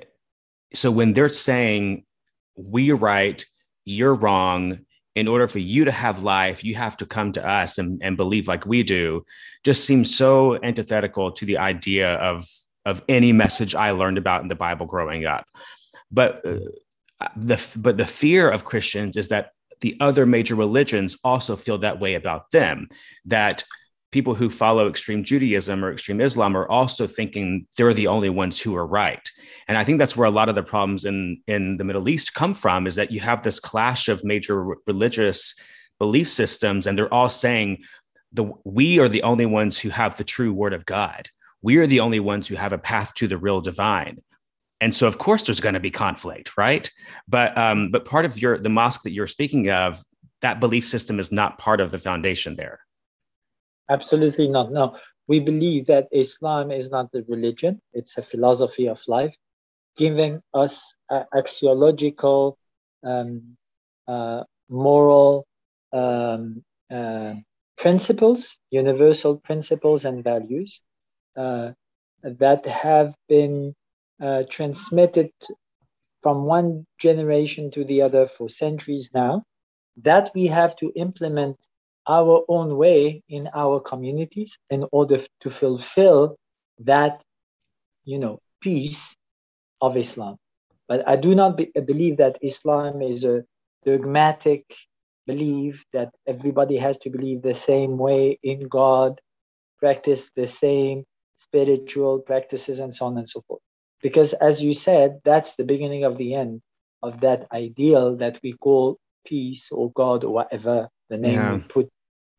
[0.73, 2.05] so when they're saying
[2.69, 3.45] we're right
[3.85, 4.81] you're wrong.
[5.17, 8.17] In order for you to have life you have to come to us and, and
[8.17, 9.25] believe like we do.
[9.65, 12.49] Just seems so antithetical to the idea of
[12.87, 15.45] of any message i learned about in the bible growing up.
[16.13, 21.57] But uh, the but the fear of christians is that the other major religions also
[21.57, 22.89] feel that way about them
[23.25, 23.65] that
[24.11, 28.61] people who follow extreme Judaism or extreme Islam are also thinking they're the only ones
[28.61, 29.31] who are right.
[29.69, 32.35] And I think that's where a lot of the problems in, in the Middle East
[32.35, 35.55] come from is that you have this clash of major religious
[35.99, 37.85] belief systems, and they're all saying
[38.33, 41.29] the we are the only ones who have the true word of God.
[41.63, 44.23] We are the only ones who have a path to the real divine.
[44.81, 46.91] And so, of course, there's going to be conflict, right?
[47.29, 50.03] But um, but part of your the mosque that you're speaking of,
[50.41, 52.81] that belief system is not part of the foundation there.
[53.91, 54.73] Absolutely not.
[54.73, 54.97] No,
[55.29, 59.35] we believe that Islam is not a religion, it's a philosophy of life,
[59.97, 60.95] giving us
[61.35, 62.57] axiological,
[63.05, 63.57] um,
[64.09, 65.47] uh, moral
[65.93, 67.35] um, uh,
[67.77, 70.83] principles, universal principles and values
[71.37, 71.73] uh,
[72.23, 73.75] that have been
[74.23, 75.31] uh, transmitted
[76.23, 79.45] from one generation to the other for centuries now,
[79.97, 81.57] that we have to implement
[82.07, 86.37] our own way in our communities in order to fulfill
[86.81, 87.23] that,
[88.05, 89.15] you know, peace
[89.81, 90.37] of Islam.
[90.89, 93.45] But I do not be, believe that Islam is a
[93.85, 94.65] dogmatic
[95.27, 99.21] belief that everybody has to believe the same way in God,
[99.79, 101.05] practice the same
[101.37, 103.63] spiritual practices, and so on and so forth.
[104.03, 106.61] Because as you said, that's the beginning of the end
[107.03, 111.55] of that ideal that we call peace or God or whatever the name yeah.
[111.55, 111.89] we put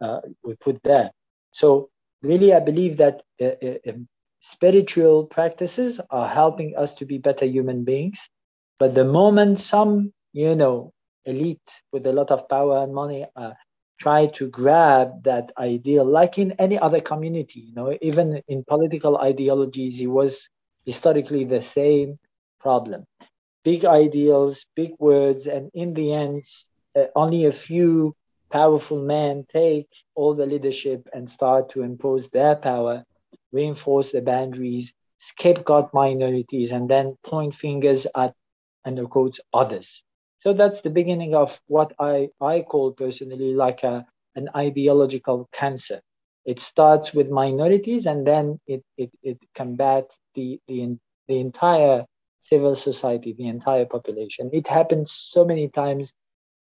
[0.02, 1.12] uh, we put there.
[1.52, 1.90] So
[2.24, 4.08] really, I believe that uh, uh, um,
[4.40, 8.30] spiritual practices are helping us to be better human beings.
[8.80, 10.94] But the moment some, you know,
[11.26, 13.52] elite with a lot of power and money uh,
[14.00, 19.18] try to grab that ideal, like in any other community, you know, even in political
[19.18, 20.50] ideologies, it was
[20.86, 22.18] historically the same
[22.60, 23.06] problem.
[23.64, 26.44] Big ideals, big words, and in the end,
[26.96, 28.16] uh, only a few
[28.52, 33.04] powerful men take all the leadership and start to impose their power,
[33.52, 38.34] reinforce the boundaries, scapegoat minorities, and then point fingers at,
[38.86, 40.04] under quotes, others.
[40.40, 46.02] So that's the beginning of what I, I call personally like a, an ideological cancer.
[46.46, 52.06] It starts with minorities and then it, it, it combats the, the, the entire
[52.40, 54.50] civil society, the entire population.
[54.52, 56.14] It happens so many times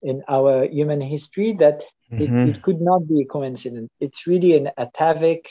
[0.01, 1.81] in our human history that
[2.11, 2.47] mm-hmm.
[2.47, 3.89] it, it, could not be a coincidence.
[3.99, 5.45] It's really an atavic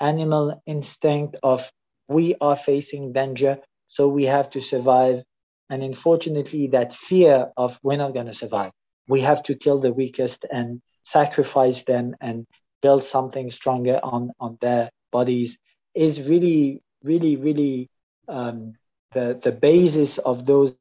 [0.00, 1.70] animal instinct of
[2.08, 5.22] we are facing danger, so we have to survive.
[5.68, 8.72] And unfortunately, that fear of we're not going to survive,
[9.06, 12.46] we have to kill the weakest and sacrifice them and
[12.82, 15.58] build something stronger on, on their bodies
[15.94, 17.88] is really, really, really
[18.28, 18.74] um,
[19.12, 20.74] the, the basis of those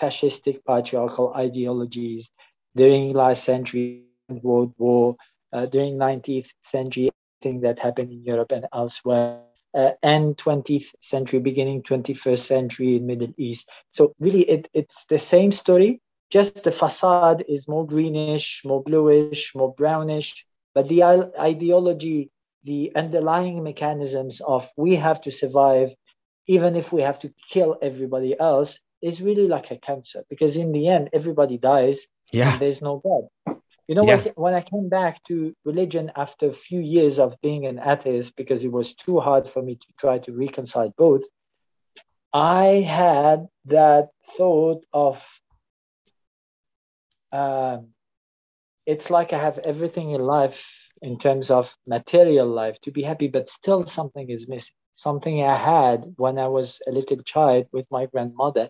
[0.00, 2.30] fascistic patriarchal ideologies
[2.74, 5.16] during last century and World War,
[5.52, 7.10] uh, during 19th century,
[7.42, 9.40] thing that happened in Europe and elsewhere,
[9.74, 13.70] uh, and 20th century, beginning 21st century in Middle East.
[13.90, 16.00] So really, it, it's the same story.
[16.30, 21.02] Just the facade is more greenish, more bluish, more brownish, but the
[21.38, 22.30] ideology,
[22.64, 25.90] the underlying mechanisms of we have to survive,
[26.46, 30.72] even if we have to kill everybody else, is really like a cancer because in
[30.72, 34.22] the end everybody dies yeah there's no god you know yeah.
[34.36, 38.64] when i came back to religion after a few years of being an atheist because
[38.64, 41.24] it was too hard for me to try to reconcile both
[42.32, 45.26] i had that thought of
[47.32, 47.88] um,
[48.84, 50.70] it's like I have everything in life
[51.02, 54.74] in terms of material life to be happy, but still something is missing.
[54.94, 58.68] Something I had when I was a little child with my grandmother,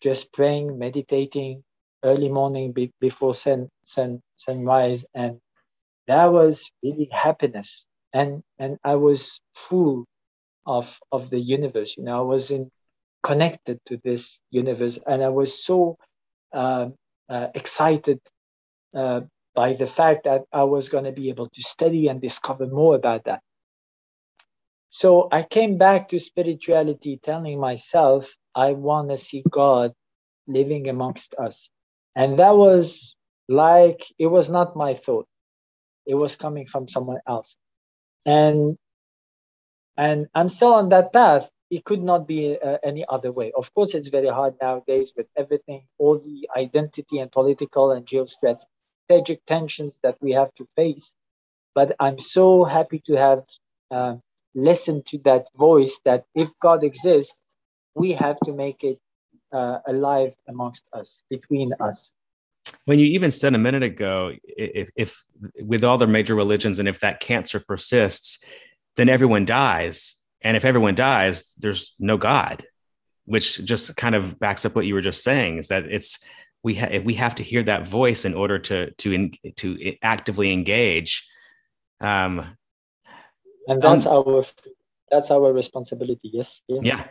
[0.00, 1.64] just praying, meditating
[2.04, 5.06] early morning be- before sun, sun, sunrise.
[5.14, 5.40] And
[6.08, 7.86] that was really happiness.
[8.12, 10.04] And, and I was full
[10.66, 11.96] of, of the universe.
[11.96, 12.70] You know, I was in,
[13.22, 15.96] connected to this universe and I was so
[16.52, 16.88] uh,
[17.28, 18.20] uh, excited
[18.94, 19.22] uh,
[19.54, 22.94] by the fact that I was going to be able to study and discover more
[22.94, 23.40] about that.
[24.88, 29.92] So I came back to spirituality telling myself, I want to see God
[30.46, 31.70] living amongst us.
[32.16, 33.16] And that was
[33.48, 35.26] like, it was not my thought.
[36.06, 37.56] It was coming from someone else.
[38.26, 38.76] And
[39.96, 41.50] and I'm still on that path.
[41.70, 43.52] It could not be uh, any other way.
[43.56, 48.58] Of course, it's very hard nowadays with everything, all the identity and political and geostrategic
[49.10, 51.14] strategic tensions that we have to face.
[51.74, 53.42] But I'm so happy to have
[53.90, 54.16] uh,
[54.54, 57.40] listened to that voice that if God exists,
[57.94, 58.98] we have to make it
[59.52, 62.12] uh, alive amongst us, between us.
[62.84, 65.24] When you even said a minute ago, if, if
[65.60, 68.38] with all the major religions and if that cancer persists,
[68.96, 70.16] then everyone dies.
[70.40, 72.64] And if everyone dies, there's no God,
[73.24, 76.20] which just kind of backs up what you were just saying is that it's
[76.62, 80.52] we ha- we have to hear that voice in order to to in, to actively
[80.52, 81.28] engage.
[82.00, 82.56] Um,
[83.66, 84.44] and that's um, our
[85.10, 86.30] that's our responsibility.
[86.32, 86.62] Yes.
[86.68, 86.80] Yeah.
[86.82, 87.04] yeah.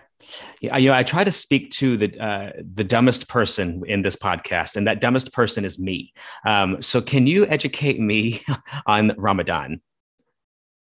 [0.62, 0.78] yeah.
[0.78, 4.76] You know, I try to speak to the uh, the dumbest person in this podcast,
[4.76, 6.14] and that dumbest person is me.
[6.46, 8.42] Um, so, can you educate me
[8.86, 9.82] on Ramadan?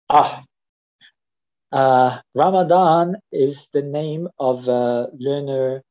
[0.08, 0.44] Ah,
[1.72, 5.82] uh, Ramadan is the name of a lunar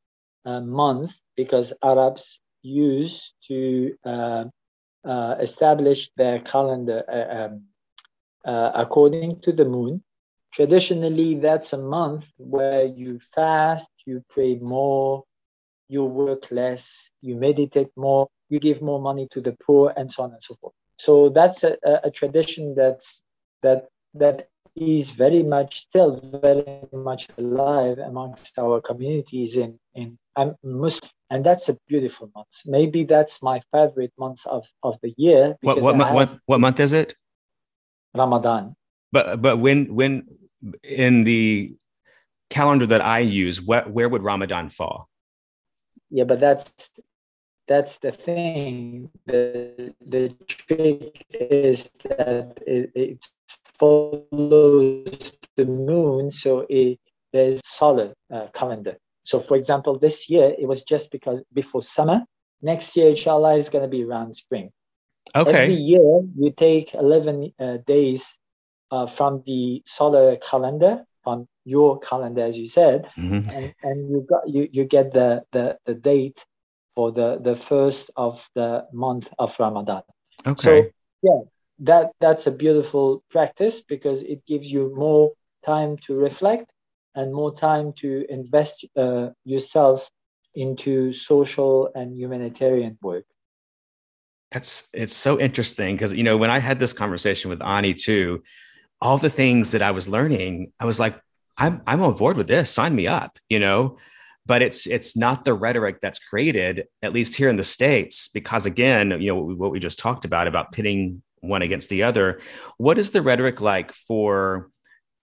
[0.45, 4.45] uh, month because Arabs used to uh,
[5.05, 7.64] uh, establish their calendar uh, um,
[8.45, 10.03] uh, according to the moon.
[10.53, 15.24] Traditionally, that's a month where you fast, you pray more,
[15.88, 20.24] you work less, you meditate more, you give more money to the poor, and so
[20.24, 20.74] on and so forth.
[20.97, 23.24] So that's a, a, a tradition that's
[23.64, 30.55] that that is very much still very much alive amongst our communities in in I'm
[30.64, 32.61] Muslim and that's a beautiful month.
[32.65, 35.55] Maybe that's my favorite month of, of the year.
[35.61, 37.15] What what, what what month is it?
[38.13, 38.75] Ramadan.
[39.11, 40.27] But but when when
[40.84, 41.73] in the
[42.49, 45.09] calendar that I use, where where would Ramadan fall?
[46.09, 46.91] Yeah, but that's
[47.65, 49.09] that's the thing.
[49.25, 53.25] The the trick is that it, it
[53.79, 56.99] follows the moon, so it
[57.32, 58.97] there's solar uh, calendar.
[59.32, 62.19] So, for example, this year it was just because before summer.
[62.61, 64.71] Next year, inshallah, is going to be around spring.
[65.34, 65.63] Okay.
[65.63, 68.38] Every year you take 11 uh, days
[68.91, 73.49] uh, from the solar calendar, from your calendar, as you said, mm-hmm.
[73.55, 76.45] and, and you got you, you get the, the, the date
[76.93, 80.01] for the, the first of the month of Ramadan.
[80.45, 80.61] Okay.
[80.61, 80.89] So
[81.23, 81.41] yeah,
[81.79, 85.32] that that's a beautiful practice because it gives you more
[85.63, 86.69] time to reflect
[87.16, 90.07] and more time to invest uh, yourself
[90.55, 93.26] into social and humanitarian work.
[94.51, 98.43] That's it's so interesting because you know when I had this conversation with Ani too,
[98.99, 101.20] all the things that I was learning, I was like,
[101.57, 102.70] I'm I'm on board with this.
[102.70, 103.97] Sign me up, you know.
[104.45, 108.66] But it's it's not the rhetoric that's created, at least here in the states, because
[108.66, 112.41] again, you know what we just talked about about pitting one against the other.
[112.78, 114.70] What is the rhetoric like for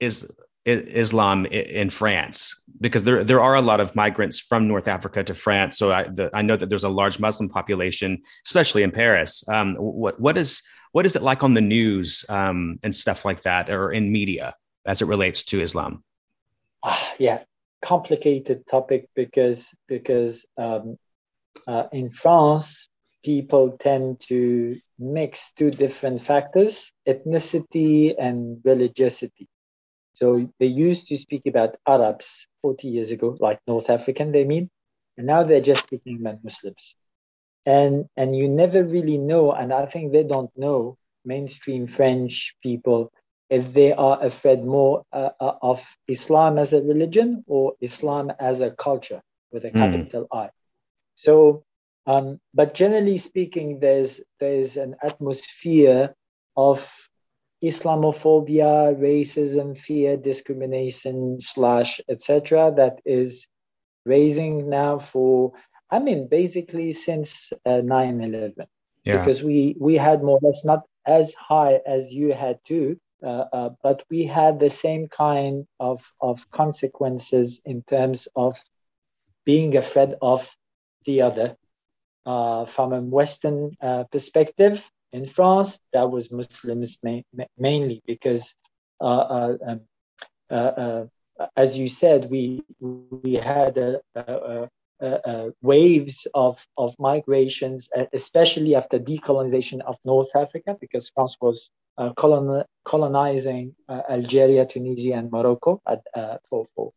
[0.01, 0.30] is
[0.68, 5.34] Islam in France because there there are a lot of migrants from North Africa to
[5.34, 5.78] France.
[5.78, 9.46] So I the, I know that there's a large Muslim population, especially in Paris.
[9.48, 10.62] Um, what what is
[10.92, 14.54] what is it like on the news um, and stuff like that, or in media
[14.86, 16.04] as it relates to Islam?
[16.82, 17.42] Uh, yeah,
[17.82, 20.98] complicated topic because because um,
[21.66, 22.88] uh, in France
[23.24, 29.48] people tend to mix two different factors: ethnicity and religiosity.
[30.18, 34.68] So they used to speak about Arabs 40 years ago, like North African, they mean,
[35.16, 36.96] and now they're just speaking about Muslims.
[37.64, 43.12] And, and you never really know, and I think they don't know, mainstream French people,
[43.48, 48.60] if they are afraid more uh, uh, of Islam as a religion or Islam as
[48.60, 49.78] a culture with a hmm.
[49.78, 50.36] capital mm.
[50.36, 50.50] I.
[51.14, 51.62] So,
[52.06, 56.14] um, but generally speaking, there's there's an atmosphere
[56.56, 57.07] of
[57.62, 63.48] Islamophobia, racism, fear, discrimination, slash, etc., that is
[64.04, 65.52] raising now for
[65.90, 68.54] I mean, basically since uh, 9 11.
[69.04, 69.18] Yeah.
[69.18, 73.44] Because we, we had more or less not as high as you had too, uh,
[73.52, 78.61] uh, but we had the same kind of, of consequences in terms of
[79.46, 80.54] being afraid of
[81.06, 81.56] the other.
[82.26, 84.82] Uh, from a Western uh, perspective
[85.12, 88.56] in France, that was Muslims ma- mainly because,
[89.00, 89.54] uh,
[90.50, 91.11] um,
[91.56, 94.68] as you said, we we had a, a,
[95.62, 102.64] waves of, of migrations, especially after decolonization of North Africa, because France was uh, colon,
[102.84, 106.92] colonizing uh, Algeria, Tunisia, and Morocco at, uh, for, for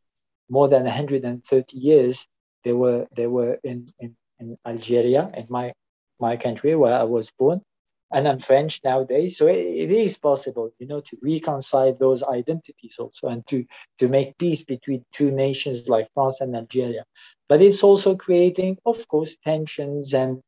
[0.49, 2.28] more than 130 years.
[2.64, 5.74] They were they were in, in, in Algeria, in my
[6.20, 7.62] my country where I was born,
[8.14, 9.38] and I'm French nowadays.
[9.38, 13.66] So it, it is possible, you know, to reconcile those identities also and to
[13.99, 17.05] to make peace between two nations like France and Algeria.
[17.47, 20.41] But it's also creating, of course, tensions and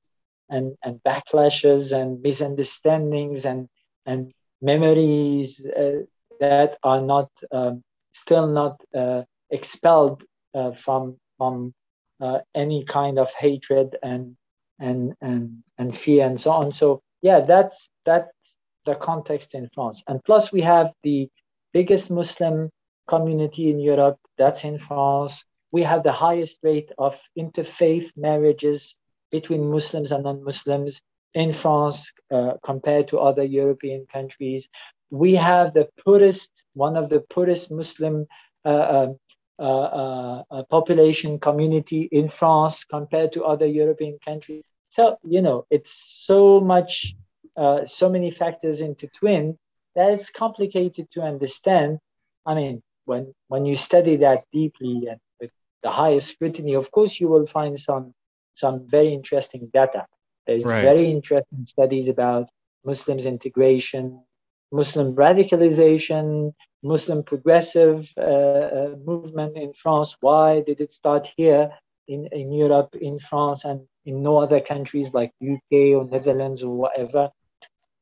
[0.49, 3.67] and and backlashes and misunderstandings and
[4.05, 6.01] and memories uh,
[6.39, 7.83] that are not um,
[8.13, 11.73] still not uh, expelled uh, from from
[12.21, 14.35] uh, any kind of hatred and
[14.79, 16.71] and and and fear and so on.
[16.71, 18.55] So yeah, that's that's
[18.85, 20.03] the context in France.
[20.07, 21.29] And plus, we have the
[21.71, 22.69] biggest Muslim
[23.07, 24.19] community in Europe.
[24.37, 25.45] That's in France.
[25.71, 28.97] We have the highest rate of interfaith marriages
[29.31, 31.01] between Muslims and non-Muslims
[31.33, 34.69] in France uh, compared to other European countries.
[35.09, 38.27] We have the poorest, one of the poorest Muslim
[38.65, 39.17] uh, um,
[39.59, 44.63] uh, uh, uh, population community in France compared to other European countries.
[44.93, 45.91] So, you know, it's
[46.27, 47.15] so much,
[47.57, 49.57] uh, so many factors intertwined
[49.95, 51.97] that it's complicated to understand.
[52.45, 55.49] I mean, when, when you study that deeply and with
[55.81, 58.13] the highest scrutiny, of course, you will find some,
[58.53, 60.05] some very interesting data.
[60.45, 60.83] There's right.
[60.83, 62.49] very interesting studies about
[62.85, 64.23] Muslims integration,
[64.71, 70.17] Muslim radicalization, Muslim progressive uh, uh, movement in France.
[70.21, 71.71] Why did it start here
[72.07, 76.75] in, in Europe, in France, and in no other countries like UK or Netherlands or
[76.75, 77.29] whatever?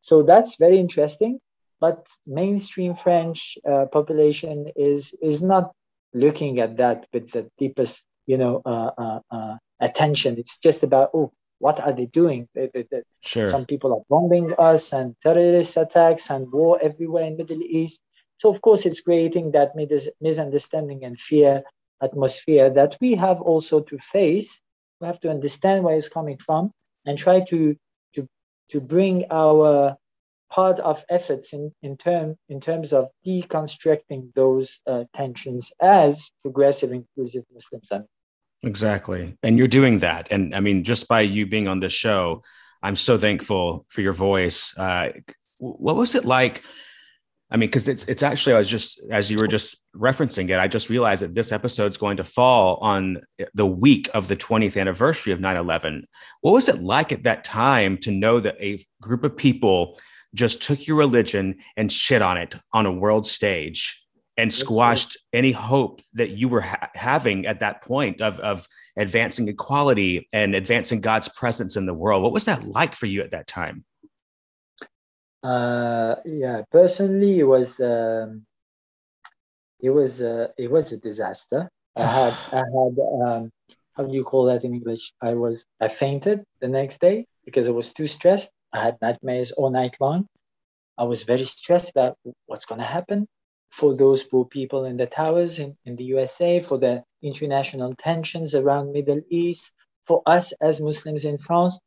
[0.01, 1.39] So that's very interesting.
[1.79, 5.71] But mainstream French uh, population is is not
[6.13, 10.37] looking at that with the deepest, you know, uh, uh, uh, attention.
[10.37, 12.47] It's just about oh, what are they doing?
[12.53, 13.49] They, they, they, sure.
[13.49, 18.01] Some people are bombing us and terrorist attacks and war everywhere in Middle East.
[18.37, 19.75] So of course, it's creating that
[20.19, 21.63] misunderstanding and fear
[22.01, 24.61] atmosphere that we have also to face.
[24.99, 26.71] We have to understand where it's coming from
[27.05, 27.75] and try to
[28.15, 28.27] to
[28.71, 29.97] to bring our
[30.49, 36.91] part of efforts in in term in terms of deconstructing those uh, tensions as progressive
[36.91, 37.91] inclusive Muslims.
[38.63, 42.43] Exactly, and you're doing that, and I mean, just by you being on this show,
[42.83, 44.77] I'm so thankful for your voice.
[44.77, 45.13] Uh,
[45.57, 46.63] what was it like?
[47.51, 50.57] I mean, because it's it's actually I was just as you were just referencing it,
[50.57, 53.21] I just realized that this episode is going to fall on
[53.53, 56.03] the week of the 20th anniversary of 9/11.
[56.39, 59.99] What was it like at that time to know that a group of people
[60.33, 64.01] just took your religion and shit on it on a world stage
[64.37, 68.65] and squashed any hope that you were ha- having at that point of of
[68.97, 72.23] advancing equality and advancing God's presence in the world?
[72.23, 73.83] What was that like for you at that time?
[75.43, 78.45] Uh, yeah, personally, it was um,
[79.79, 81.69] it was uh, it was a disaster.
[81.95, 83.51] I had I had um,
[83.93, 85.13] how do you call that in English?
[85.21, 88.51] I was I fainted the next day because I was too stressed.
[88.73, 90.27] I had nightmares all night long.
[90.97, 93.27] I was very stressed about what's going to happen
[93.71, 98.53] for those poor people in the towers in, in the USA, for the international tensions
[98.53, 99.71] around Middle East,
[100.05, 101.79] for us as Muslims in France.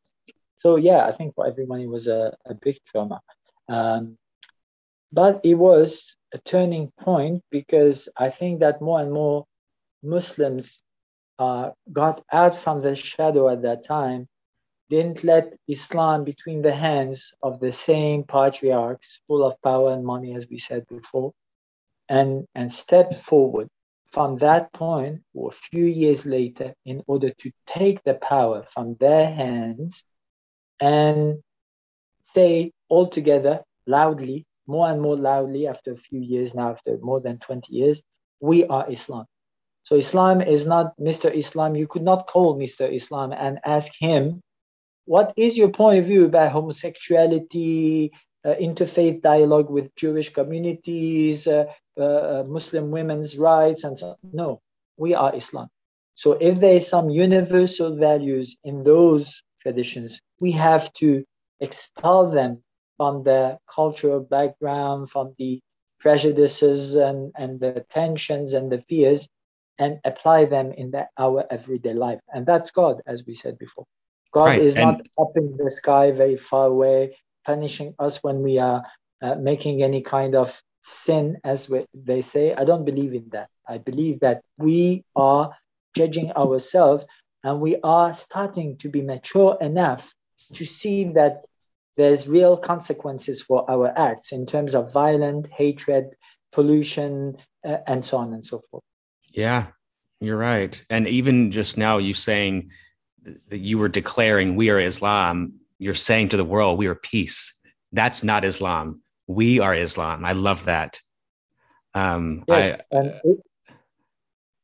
[0.57, 3.21] So yeah, I think for everyone it was a, a big trauma.
[3.69, 4.19] Um,
[5.13, 9.47] but it was a turning point because I think that more and more
[10.03, 10.83] Muslims
[11.39, 14.27] uh, got out from the shadow at that time,
[14.91, 20.35] didn't let Islam between the hands of the same patriarchs full of power and money,
[20.35, 21.33] as we said before,
[22.09, 23.69] and, and stepped forward.
[24.07, 28.95] From that point or a few years later in order to take the power from
[29.01, 30.05] their hands
[30.79, 31.43] and
[32.21, 37.21] say all together loudly, more and more loudly after a few years now, after more
[37.21, 38.03] than 20 years,
[38.41, 39.27] we are Islam.
[39.83, 41.35] So Islam is not Mr.
[41.35, 41.77] Islam.
[41.77, 42.91] You could not call Mr.
[42.91, 44.41] Islam and ask him,
[45.05, 48.11] what is your point of view about homosexuality,
[48.45, 51.67] uh, interfaith dialogue with Jewish communities, uh,
[52.01, 54.17] uh, Muslim women's rights, and so on?
[54.33, 54.61] No,
[54.97, 55.69] we are Islam.
[56.15, 61.25] So if there is some universal values in those traditions, we have to
[61.61, 62.63] expel them
[62.97, 65.61] from the cultural background, from the
[66.01, 69.29] prejudices and, and the tensions and the fears,
[69.79, 72.21] and apply them in the, our everyday life.
[72.33, 73.85] And that's God, as we said before.
[74.33, 74.63] God right.
[74.63, 78.83] is and not up in the sky, very far away, punishing us when we are
[79.23, 82.55] uh, making any kind of sin, as we, they say.
[82.55, 83.49] I don't believe in that.
[83.67, 85.51] I believe that we are
[85.97, 87.05] judging ourselves
[87.43, 90.11] and we are starting to be mature enough
[90.55, 91.45] to see that
[91.97, 96.17] there's real consequences for our acts in terms of violent hatred,
[96.53, 98.83] pollution, uh, and so on and so forth.
[99.31, 99.67] Yeah,
[100.21, 100.85] you're right.
[100.91, 102.71] And even just now, you saying
[103.49, 107.59] that you were declaring we are Islam, you're saying to the world, we are peace.
[107.93, 109.03] That's not Islam.
[109.27, 110.25] We are Islam.
[110.25, 111.01] I love that.
[111.95, 113.39] Um, yes, I, and, it,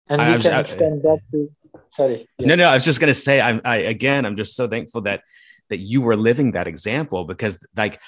[0.08, 1.50] and I, we can I, extend that to.
[1.88, 2.28] Sorry.
[2.38, 2.48] Yes.
[2.48, 2.64] No, no.
[2.64, 3.40] I was just going to say.
[3.40, 3.60] I'm.
[3.64, 4.26] I again.
[4.26, 5.22] I'm just so thankful that
[5.70, 8.00] that you were living that example because, like,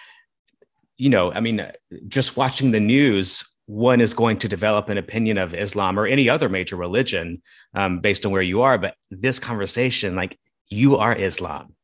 [0.97, 1.67] you know, I mean,
[2.09, 6.29] just watching the news one is going to develop an opinion of Islam or any
[6.29, 7.43] other major religion
[7.75, 8.77] um, based on where you are.
[8.77, 10.39] But this conversation, like
[10.69, 11.75] you are Islam.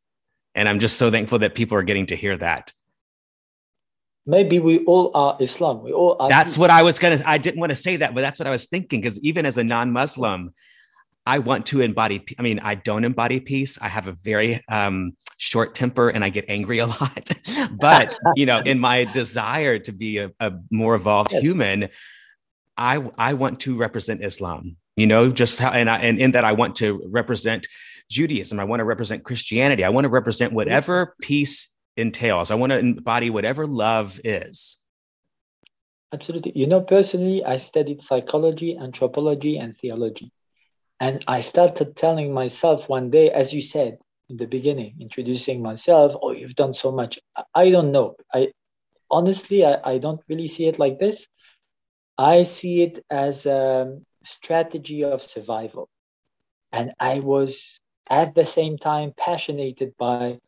[0.55, 2.72] And I'm just so thankful that people are getting to hear that.
[4.26, 5.83] Maybe we all are Islam.
[5.83, 6.29] We all are.
[6.29, 8.47] That's what I was going to, I didn't want to say that, but that's what
[8.47, 9.01] I was thinking.
[9.01, 10.53] Because even as a non Muslim,
[11.29, 13.79] I want to embody, I mean, I don't embody peace.
[13.83, 17.31] I have a very um, short temper and I get angry a lot.
[17.79, 21.43] but, you know, in my desire to be a, a more evolved yes.
[21.43, 21.91] human,
[22.79, 26.47] I, I want to represent Islam, you know, just how, and, I, and in that
[26.47, 27.68] I want to represent
[28.11, 28.59] Judaism.
[28.59, 29.85] I want to represent Christianity.
[29.85, 31.68] I want to represent whatever peace
[31.99, 32.51] entails.
[32.51, 34.79] I want to embody whatever love is.
[36.11, 36.53] Absolutely.
[36.55, 40.33] You know, personally, I studied psychology, anthropology, and theology.
[41.01, 46.13] And I started telling myself one day, as you said in the beginning, introducing myself,
[46.21, 47.19] oh, you've done so much.
[47.55, 48.17] I don't know.
[48.35, 48.49] I
[49.11, 51.27] honestly, I, I don't really see it like this.
[52.19, 55.89] I see it as a strategy of survival.
[56.73, 57.81] And I was
[58.11, 60.39] at the same time passionate by,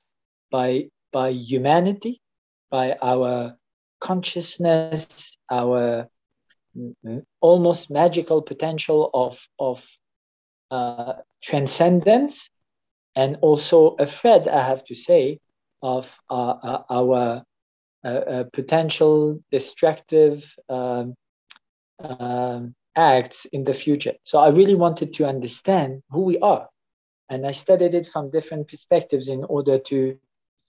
[0.51, 2.21] by, by humanity,
[2.71, 3.57] by our
[4.01, 6.09] consciousness, our
[6.77, 9.83] mm, mm, almost magical potential of, of
[10.71, 12.49] uh, transcendence
[13.17, 15.41] and also a threat, I have to say,
[15.83, 17.43] of uh, uh our
[18.05, 21.15] uh, uh, potential destructive um,
[21.99, 24.15] um, acts in the future.
[24.25, 26.69] So I really wanted to understand who we are.
[27.29, 30.19] And I studied it from different perspectives in order to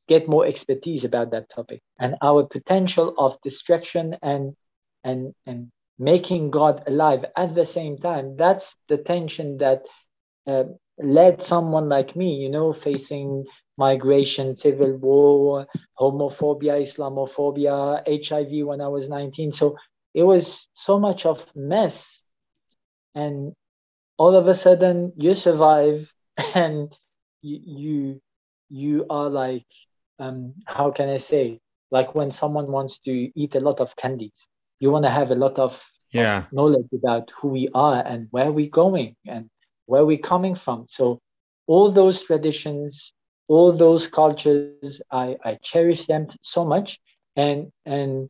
[0.07, 4.55] get more expertise about that topic and our potential of destruction and
[5.03, 5.71] and and
[6.01, 8.35] making God alive at the same time.
[8.35, 9.83] That's the tension that
[10.47, 10.63] uh,
[10.97, 13.45] led someone like me, you know, facing
[13.77, 15.67] migration, civil war,
[15.99, 19.51] homophobia, Islamophobia, HIV when I was 19.
[19.51, 19.77] So
[20.15, 22.09] it was so much of mess.
[23.13, 23.53] And
[24.17, 26.11] all of a sudden you survive
[26.55, 26.91] and
[27.43, 28.21] you you,
[28.69, 29.67] you are like
[30.17, 31.59] um, how can I say
[31.91, 34.47] like when someone wants to eat a lot of candies
[34.79, 35.81] you want to have a lot of
[36.11, 36.45] yeah.
[36.51, 39.49] knowledge about who we are and where we're going and
[39.85, 40.85] where we're coming from.
[40.89, 41.19] So
[41.67, 43.13] all those traditions
[43.47, 46.99] all those cultures i i cherish them so much.
[47.35, 48.29] And and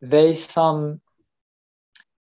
[0.00, 1.00] there's some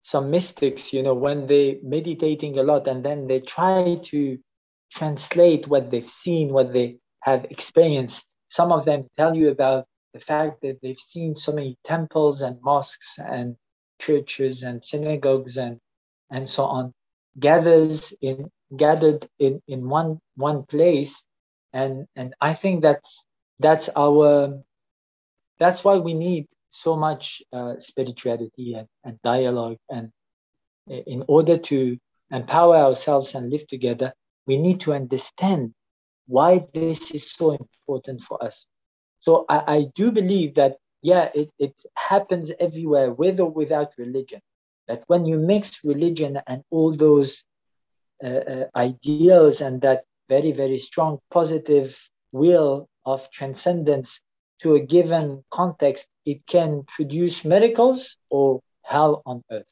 [0.02, 4.38] some mystics you know when they meditating a lot and then they try to
[4.90, 8.36] translate what they've seen what they have experienced.
[8.48, 12.58] Some of them tell you about the fact that they've seen so many temples and
[12.62, 13.56] mosques and
[14.01, 15.78] churches and synagogues and
[16.30, 16.92] and so on
[17.38, 21.24] gathers in gathered in in one one place.
[21.72, 23.24] And and i think that's
[23.61, 24.61] that's our
[25.61, 29.76] that's why we need so much uh, spirituality and, and dialogue.
[29.88, 30.11] And
[30.88, 31.98] in order to
[32.32, 34.12] empower ourselves and live together
[34.46, 35.74] we need to understand
[36.26, 38.66] why this is so important for us.
[39.20, 44.40] So i, I do believe that yeah, it, it happens everywhere, with or without religion.
[44.88, 47.44] That when you mix religion and all those
[48.22, 51.96] uh, uh, ideals and that very, very strong positive
[52.32, 54.20] will of transcendence
[54.61, 59.64] to a given context, it can produce miracles or hell on earth.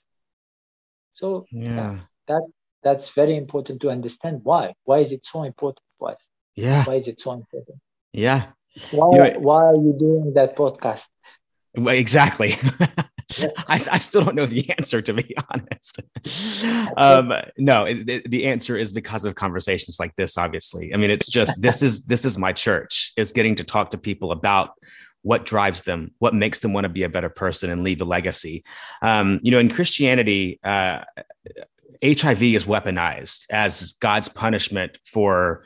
[1.14, 1.98] So yeah,
[2.28, 2.42] that
[2.82, 4.74] that's very important to understand why.
[4.84, 6.30] Why is it so important for us?
[6.54, 6.84] Yeah.
[6.84, 7.78] Why is it so important?
[8.12, 8.52] Yeah.
[8.90, 11.08] Why, why are you doing that podcast?
[11.74, 12.54] Exactly.
[13.68, 16.00] I, I, still don't know the answer, to be honest.
[16.96, 20.38] Um, no, it, the answer is because of conversations like this.
[20.38, 23.90] Obviously, I mean, it's just this is this is my church is getting to talk
[23.90, 24.70] to people about
[25.22, 28.04] what drives them, what makes them want to be a better person and leave a
[28.04, 28.64] legacy.
[29.02, 31.04] Um, you know, in Christianity, uh,
[32.02, 35.64] HIV is weaponized as God's punishment for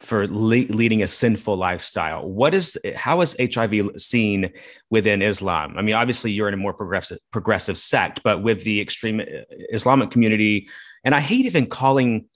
[0.00, 2.28] for le- leading a sinful lifestyle.
[2.28, 4.52] What is how is HIV seen
[4.90, 5.76] within Islam?
[5.76, 9.24] I mean, obviously you're in a more progressive progressive sect, but with the extreme uh,
[9.72, 10.68] Islamic community,
[11.04, 12.26] and I hate even calling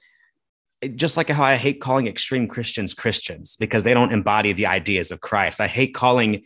[0.97, 5.13] just like how I hate calling extreme Christians Christians because they don't embody the ideas
[5.13, 5.61] of Christ.
[5.61, 6.45] I hate calling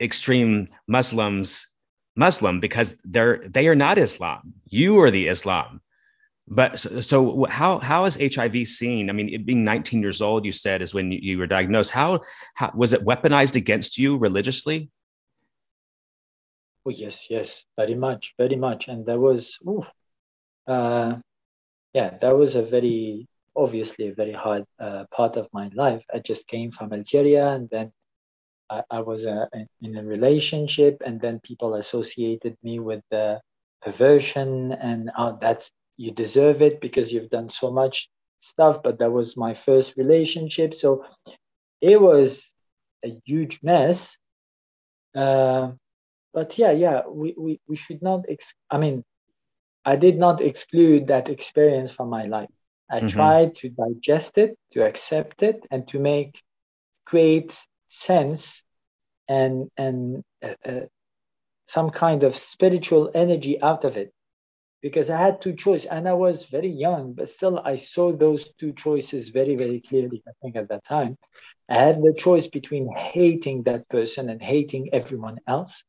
[0.00, 1.68] extreme Muslims
[2.16, 4.54] Muslim because they're they are not Islam.
[4.66, 5.80] You are the Islam.
[6.52, 9.08] But so, so, how how is HIV seen?
[9.08, 11.90] I mean, being 19 years old, you said is when you, you were diagnosed.
[11.90, 12.20] How,
[12.54, 14.90] how was it weaponized against you religiously?
[16.84, 18.88] Oh yes, yes, very much, very much.
[18.88, 19.84] And there was, ooh,
[20.66, 21.18] uh,
[21.92, 26.04] yeah, that was a very obviously a very hard uh, part of my life.
[26.12, 27.92] I just came from Algeria, and then
[28.68, 29.46] I, I was uh,
[29.82, 33.40] in a relationship, and then people associated me with the
[33.82, 35.70] perversion, and uh, that's
[36.00, 38.08] you deserve it because you've done so much
[38.40, 40.74] stuff but that was my first relationship.
[40.74, 41.04] So
[41.80, 42.42] it was
[43.04, 44.16] a huge mess.
[45.14, 45.72] Uh,
[46.32, 49.02] but yeah yeah we, we, we should not ex- i mean
[49.84, 52.54] i did not exclude that experience from my life.
[52.88, 53.08] I mm-hmm.
[53.08, 56.40] tried to digest it to accept it and to make
[57.04, 57.52] create
[57.88, 58.62] sense
[59.28, 60.86] and and uh, uh,
[61.66, 64.12] some kind of spiritual energy out of it
[64.82, 68.52] because I had two choices and I was very young, but still I saw those
[68.58, 71.16] two choices very, very clearly, I think at that time.
[71.68, 75.84] I had the choice between hating that person and hating everyone else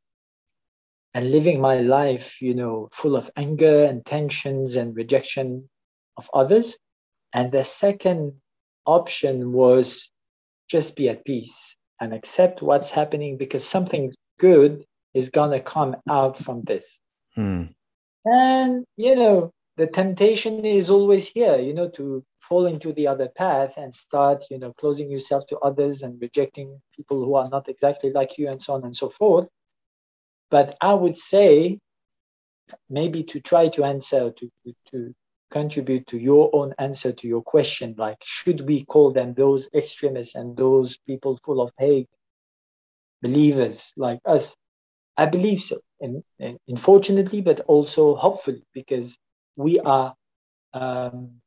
[1.13, 5.69] and living my life, you know, full of anger and tensions and rejection
[6.17, 6.77] of others.
[7.33, 8.33] And the second
[8.85, 10.11] option was
[10.69, 14.83] just be at peace and accept what's happening because something good
[15.13, 16.99] is going to come out from this.
[17.35, 17.63] Hmm.
[18.25, 23.29] And, you know, the temptation is always here, you know, to fall into the other
[23.29, 27.69] path and start, you know, closing yourself to others and rejecting people who are not
[27.69, 29.47] exactly like you and so on and so forth.
[30.49, 31.79] But I would say
[32.89, 35.13] maybe to try to answer, to, to, to
[35.49, 40.35] contribute to your own answer to your question, like, should we call them those extremists
[40.35, 42.09] and those people full of hate
[43.21, 44.55] believers like us?
[45.17, 49.17] I believe so and, and unfortunately, but also hopefully, because
[49.55, 50.15] we are
[50.73, 51.41] um,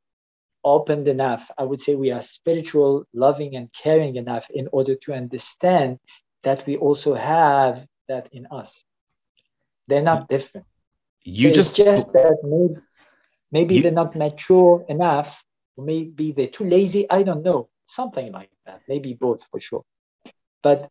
[0.63, 1.51] opened enough.
[1.59, 5.99] I would say we are spiritual, loving, and caring enough in order to understand
[6.43, 8.85] that we also have that in us.
[9.89, 10.67] They're not different.
[11.23, 12.81] You so just just that maybe,
[13.51, 15.29] maybe you, they're not mature enough,
[15.77, 17.07] maybe they're too lazy.
[17.11, 18.83] I don't know, something like that.
[18.89, 19.85] Maybe both for sure.
[20.63, 20.91] But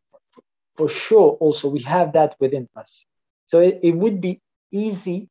[0.76, 3.06] for sure, also we have that within us.
[3.48, 4.42] So it, it would be
[4.72, 5.30] easy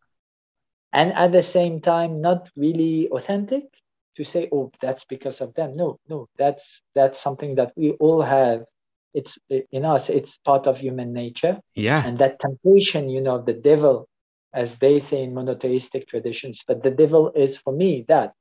[0.92, 3.64] and at the same time not really authentic
[4.16, 5.76] to say, oh, that's because of them.
[5.76, 8.64] No, no, that's that's something that we all have.
[9.14, 11.60] It's in us, it's part of human nature.
[11.74, 12.02] Yeah.
[12.06, 14.08] And that temptation, you know, the devil,
[14.54, 18.32] as they say in monotheistic traditions, but the devil is for me that.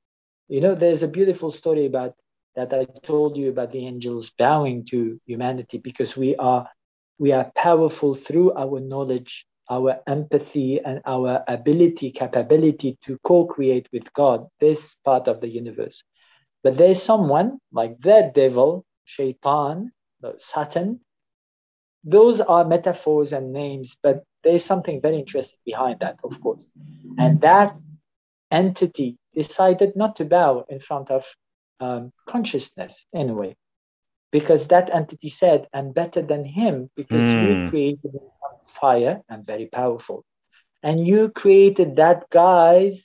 [0.47, 2.13] You know, there's a beautiful story about
[2.57, 6.67] that I told you about the angels bowing to humanity because we are
[7.17, 13.88] we are powerful through our knowledge our empathy and our ability, capability to co create
[13.93, 16.03] with God, this part of the universe.
[16.61, 19.93] But there's someone like that devil, Shaitan,
[20.38, 20.99] Satan.
[22.03, 26.67] Those are metaphors and names, but there's something very interesting behind that, of course.
[27.17, 27.76] And that
[28.51, 31.26] entity decided not to bow in front of
[31.80, 33.55] um, consciousness anyway,
[34.32, 37.63] because that entity said, I'm better than him because mm.
[37.63, 38.11] you created
[38.66, 40.24] fire and very powerful.
[40.84, 43.03] And you created that guys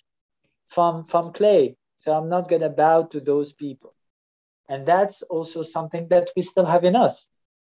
[0.68, 1.76] from, from clay.
[2.00, 3.94] So I'm not going to bow to those people.
[4.68, 7.28] And that's also something that we still have in us.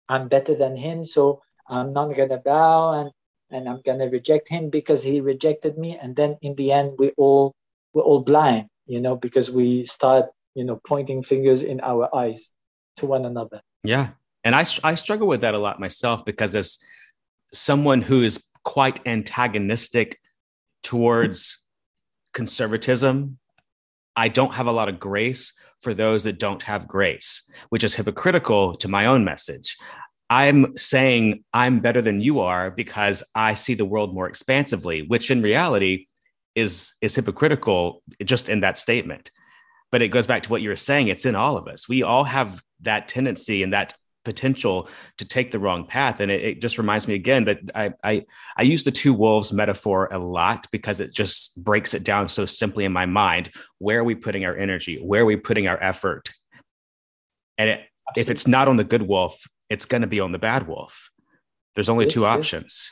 [0.09, 3.11] I'm better than him, so I'm not going to bow and,
[3.51, 5.97] and I'm going to reject him because he rejected me.
[6.01, 7.53] And then in the end, we all
[7.93, 12.51] we're all blind, you know, because we start, you know, pointing fingers in our eyes
[12.97, 13.61] to one another.
[13.83, 14.09] Yeah.
[14.43, 16.79] And I, I struggle with that a lot myself because as
[17.53, 20.19] someone who is quite antagonistic
[20.83, 21.59] towards
[22.33, 23.39] conservatism.
[24.15, 27.95] I don't have a lot of grace for those that don't have grace, which is
[27.95, 29.77] hypocritical to my own message.
[30.29, 35.31] I'm saying I'm better than you are because I see the world more expansively, which
[35.31, 36.07] in reality
[36.55, 39.31] is is hypocritical just in that statement.
[39.91, 41.07] But it goes back to what you were saying.
[41.07, 41.87] It's in all of us.
[41.87, 43.93] We all have that tendency and that
[44.27, 46.19] potential to take the wrong path.
[46.19, 48.25] And it, it, just reminds me again that I, I
[48.57, 52.45] I use the two wolves metaphor a lot because it just breaks it down so
[52.45, 53.51] simply in my mind.
[53.79, 54.97] Where are we putting our energy?
[55.01, 56.29] Where are we putting our effort?
[57.57, 57.85] And it,
[58.17, 61.09] if it's not on the good wolf, it's going to be on the bad wolf.
[61.75, 62.91] There's only two options.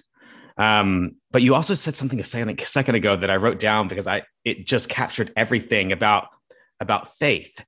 [0.58, 3.90] Um, but you also said something a second, a second ago that I wrote down
[3.90, 6.30] because I it just captured everything about
[6.80, 7.66] about faith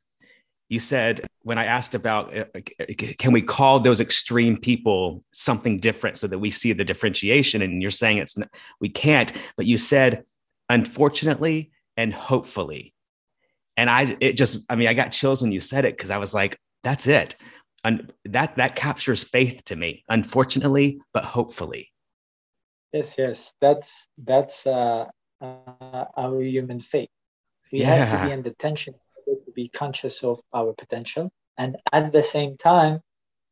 [0.70, 2.44] you said when I asked about uh,
[3.18, 7.82] can we call those extreme people something different so that we see the differentiation, and
[7.82, 8.36] you're saying it's
[8.80, 10.26] we can't, but you said
[10.70, 12.94] unfortunately and hopefully,
[13.78, 16.18] and I it just I mean I got chills when you said it because I
[16.18, 17.36] was like that's it,
[17.84, 20.04] and that that captures faith to me.
[20.10, 21.92] Unfortunately, but hopefully.
[22.92, 25.06] Yes, yes, that's that's uh,
[25.42, 27.10] uh, our human faith.
[27.72, 28.06] We yeah.
[28.06, 28.96] have to be in the tension
[29.58, 31.30] be conscious of our potential.
[31.58, 33.02] And at the same time,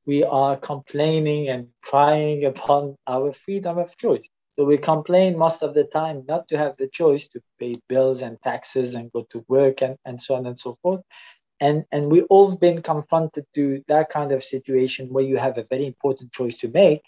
[0.06, 4.28] we are complaining and crying upon our freedom of choice.
[4.56, 8.22] So we complain most of the time not to have the choice to pay bills
[8.22, 11.01] and taxes and go to work and, and so on and so forth.
[11.60, 15.68] And, and we all been confronted to that kind of situation where you have a
[15.70, 17.01] very important choice to make,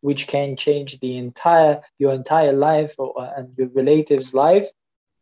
[0.00, 4.66] which can change the entire your entire life or, and your relative's life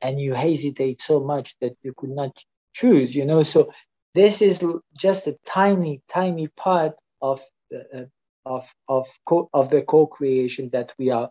[0.03, 2.33] and you hesitate so much that you could not
[2.81, 3.43] choose you know?
[3.43, 3.69] So
[4.15, 4.63] this is
[4.99, 8.07] just a tiny tiny part of the, uh,
[8.55, 11.31] of of co- of the co-creation that we are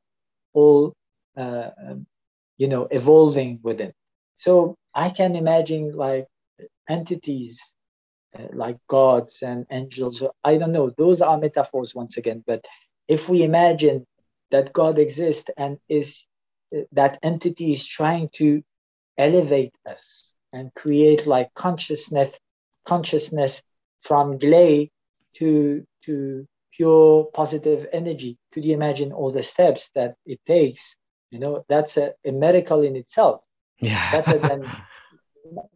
[0.53, 0.93] all
[1.37, 2.05] uh, um,
[2.57, 3.93] you know evolving within.
[4.37, 6.27] So i can imagine like
[6.89, 7.75] entities
[8.37, 10.23] uh, like gods and angels.
[10.43, 10.91] I don't know.
[10.97, 12.43] Those are metaphors once again.
[12.47, 12.65] But
[13.07, 14.05] if we imagine
[14.51, 16.27] that god exists and is
[16.75, 18.63] uh, that entity is trying to
[19.17, 22.33] elevate us and create like consciousness
[22.85, 23.63] consciousness
[24.01, 24.91] from clay
[25.37, 28.37] to to pure positive energy.
[28.51, 30.97] Could you imagine all the steps that it takes?
[31.31, 33.41] You know that's a, a miracle in itself.
[33.79, 34.11] Yeah.
[34.11, 34.71] Better than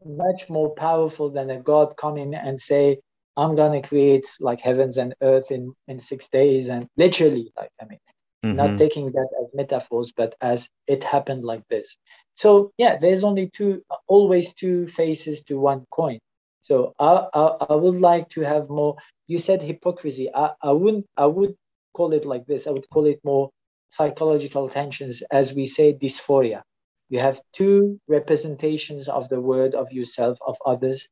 [0.06, 2.98] much more powerful than a god coming and say
[3.38, 7.70] i'm going to create like heavens and earth in in six days and literally like
[7.82, 8.00] i mean
[8.44, 8.56] mm-hmm.
[8.56, 11.98] not taking that as metaphors but as it happened like this
[12.40, 16.20] so yeah, there's only two, always two faces to one coin.
[16.62, 18.96] So I, I, I would like to have more.
[19.28, 20.30] You said hypocrisy.
[20.34, 21.06] I, I wouldn't.
[21.18, 21.56] I would
[21.94, 22.66] call it like this.
[22.66, 23.50] I would call it more
[23.90, 26.62] psychological tensions, as we say dysphoria.
[27.10, 31.10] You have two representations of the word of yourself of others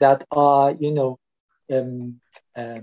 [0.00, 1.18] that are, you know,
[1.72, 2.20] um,
[2.54, 2.80] uh,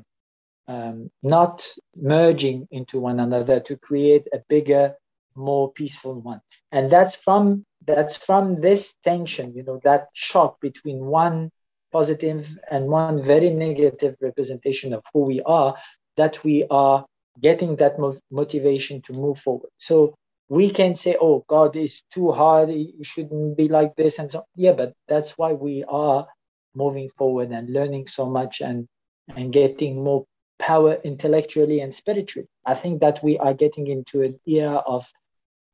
[0.67, 4.95] um, not merging into one another to create a bigger,
[5.35, 6.41] more peaceful one.
[6.71, 11.51] And that's from that's from this tension, you know, that shock between one
[11.91, 15.75] positive and one very negative representation of who we are,
[16.17, 17.05] that we are
[17.39, 17.97] getting that
[18.31, 19.69] motivation to move forward.
[19.77, 20.15] So
[20.49, 24.19] we can say, oh, God is too hard, you shouldn't be like this.
[24.19, 26.27] And so, yeah, but that's why we are
[26.73, 28.87] moving forward and learning so much and,
[29.35, 30.25] and getting more
[30.59, 32.47] power intellectually and spiritually.
[32.65, 35.09] I think that we are getting into an era of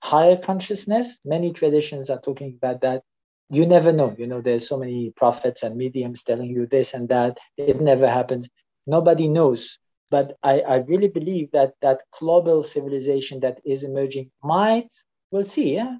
[0.01, 1.17] higher consciousness.
[1.23, 3.03] Many traditions are talking about that.
[3.49, 4.15] You never know.
[4.17, 7.37] You know, there's so many prophets and mediums telling you this and that.
[7.57, 8.49] It never happens.
[8.87, 9.77] Nobody knows.
[10.09, 14.89] But I, I really believe that that global civilization that is emerging might,
[15.31, 15.97] we'll see, yeah,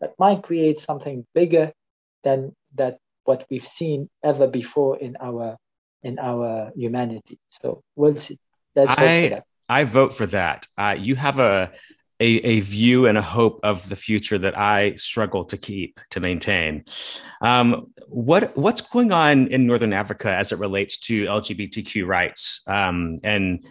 [0.00, 1.72] that might create something bigger
[2.22, 5.56] than that what we've seen ever before in our
[6.02, 7.38] in our humanity.
[7.50, 8.38] So we'll see.
[8.74, 10.66] Let's I, I vote for that.
[10.76, 11.72] Uh, you have a
[12.20, 16.20] a, a view and a hope of the future that I struggle to keep to
[16.20, 16.84] maintain.
[17.40, 23.18] Um, what what's going on in Northern Africa as it relates to LGBTQ rights um,
[23.22, 23.64] and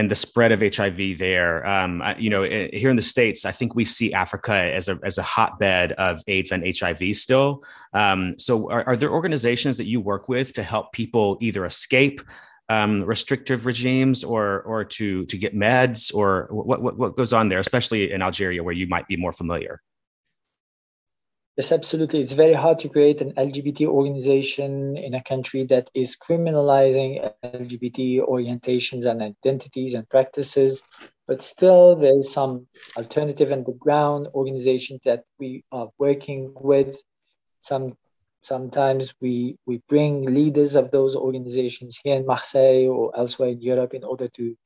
[0.00, 1.66] and the spread of HIV there?
[1.66, 4.98] Um, you know, eh, here in the states, I think we see Africa as a
[5.04, 7.62] as a hotbed of AIDS and HIV still.
[7.92, 12.22] Um, so, are, are there organizations that you work with to help people either escape
[12.70, 17.48] um, restrictive regimes or or to to get meds or what, what what goes on
[17.48, 19.82] there, especially in Algeria where you might be more familiar?
[21.60, 22.22] Yes, absolutely.
[22.22, 28.26] It's very hard to create an LGBT organization in a country that is criminalizing LGBT
[28.26, 30.82] orientations and identities and practices.
[31.28, 36.96] But still, there's some alternative underground organizations that we are working with,
[37.60, 37.92] some
[38.40, 43.92] sometimes we we bring leaders of those organizations here in Marseille or elsewhere in Europe
[43.92, 44.56] in order to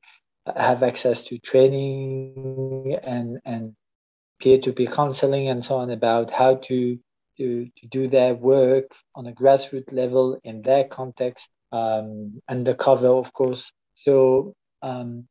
[0.55, 3.75] have access to training and and
[4.39, 6.99] peer-to-peer counseling and so on about how to
[7.37, 13.33] to, to do their work on a grassroots level in their context um, undercover of
[13.33, 13.73] course.
[13.95, 15.27] So um,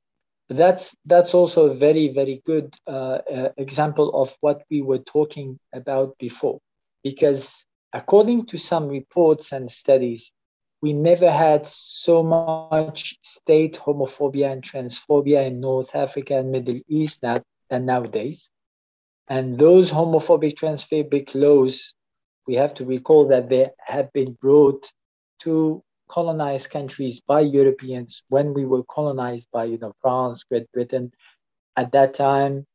[0.48, 5.58] that's that's also a very very good uh, uh, example of what we were talking
[5.72, 6.58] about before.
[7.02, 10.32] Because according to some reports and studies
[10.82, 17.22] we never had so much state homophobia and transphobia in north africa and middle east
[17.22, 18.50] that, than nowadays
[19.28, 21.94] and those homophobic transphobic laws
[22.46, 24.90] we have to recall that they have been brought
[25.40, 31.12] to colonized countries by Europeans when we were colonized by you know France, Great Britain.
[31.76, 32.66] At that time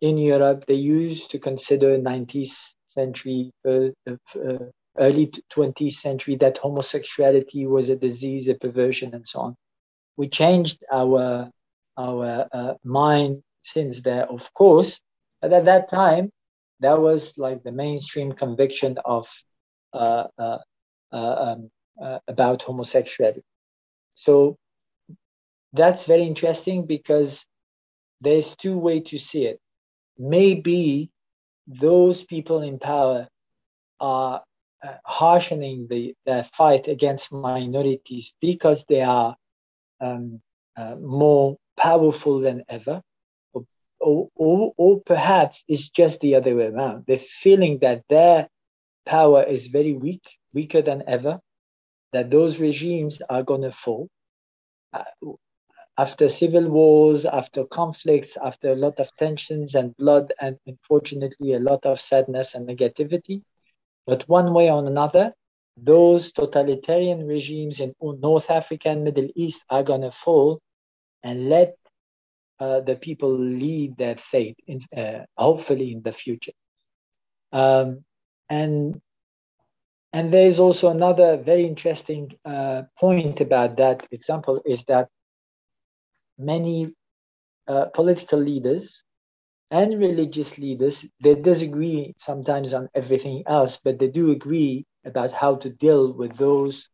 [0.00, 4.58] in Europe, they used to consider 19th century, uh, uh,
[4.98, 9.56] early 20th century that homosexuality was a disease, a perversion, and so on.
[10.16, 11.50] We changed our
[11.96, 15.00] our uh, mind since there, of course,
[15.42, 16.30] but at that time,
[16.80, 19.28] that was like the mainstream conviction of
[19.92, 20.58] uh, uh,
[21.12, 21.70] uh um,
[22.00, 23.42] uh, about homosexuality.
[24.14, 24.56] So
[25.72, 27.44] that's very interesting because
[28.20, 29.60] there's two ways to see it.
[30.18, 31.10] Maybe
[31.66, 33.28] those people in power
[34.00, 34.42] are
[34.82, 39.36] uh, harshening the, the, fight against minorities because they are
[40.00, 40.40] um,
[40.76, 43.00] uh, more powerful than ever.
[44.04, 47.04] Or, or, perhaps it's just the other way around.
[47.06, 48.48] They're feeling that their
[49.06, 50.22] power is very weak,
[50.52, 51.38] weaker than ever,
[52.12, 54.08] that those regimes are going to fall.
[54.92, 55.04] Uh,
[55.98, 61.60] after civil wars, after conflicts, after a lot of tensions and blood, and unfortunately a
[61.60, 63.42] lot of sadness and negativity.
[64.06, 65.32] But one way or another,
[65.76, 70.60] those totalitarian regimes in North Africa and Middle East are going to fall
[71.22, 71.76] and let
[72.62, 76.52] uh, the people lead their fate, in, uh, hopefully in the future.
[77.50, 78.04] Um,
[78.48, 79.00] and
[80.12, 85.08] and there is also another very interesting uh, point about that example is that
[86.38, 86.92] many
[87.66, 89.02] uh, political leaders
[89.70, 95.56] and religious leaders they disagree sometimes on everything else, but they do agree about how
[95.56, 96.88] to deal with those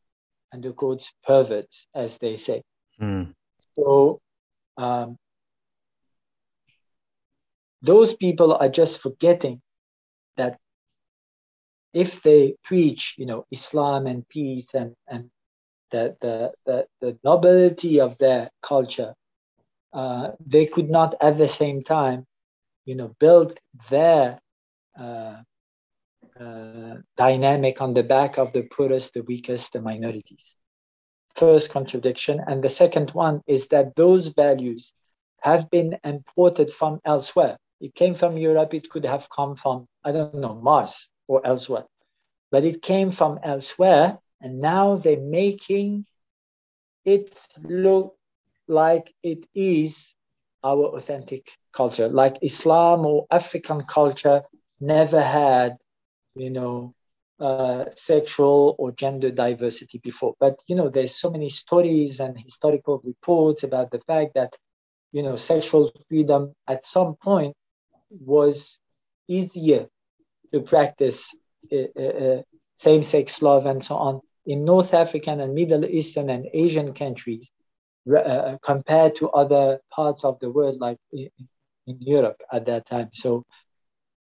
[0.55, 2.63] under quotes perverts, as they say.
[3.01, 3.35] Mm.
[3.77, 4.21] So
[4.79, 5.19] um,
[7.83, 9.61] those people are just forgetting
[10.37, 10.59] that
[11.93, 15.31] if they preach, you know, Islam and peace and, and
[15.91, 19.15] the, the, the, the nobility of their culture,
[19.93, 22.27] uh, they could not at the same time,
[22.85, 23.59] you know, build
[23.89, 24.41] their
[24.99, 25.37] uh,
[26.39, 30.55] uh, dynamic on the back of the poorest, the weakest, the minorities.
[31.35, 32.41] First contradiction.
[32.47, 34.93] And the second one is that those values
[35.41, 37.59] have been imported from elsewhere.
[37.81, 41.85] It came from Europe, it could have come from, I don't know, Mars or elsewhere.
[42.51, 46.07] But it came from elsewhere, and now they're making
[47.05, 48.17] it look
[48.69, 50.15] like it is
[50.65, 54.43] our authentic culture, like Islam or African culture
[54.81, 55.77] never had,
[56.35, 56.95] you know,
[57.41, 60.35] uh, sexual or gender diversity before.
[60.41, 64.55] But you know, there's so many stories and historical reports about the fact that
[65.13, 67.55] you know sexual freedom at some point
[68.11, 68.79] was
[69.29, 69.87] easier
[70.53, 71.37] to practice
[71.73, 72.43] uh, uh,
[72.77, 77.51] same-sex love and so on in North African and Middle Eastern and Asian countries
[78.17, 81.29] uh, compared to other parts of the world, like in,
[81.87, 83.11] in Europe at that time.
[83.13, 83.45] So,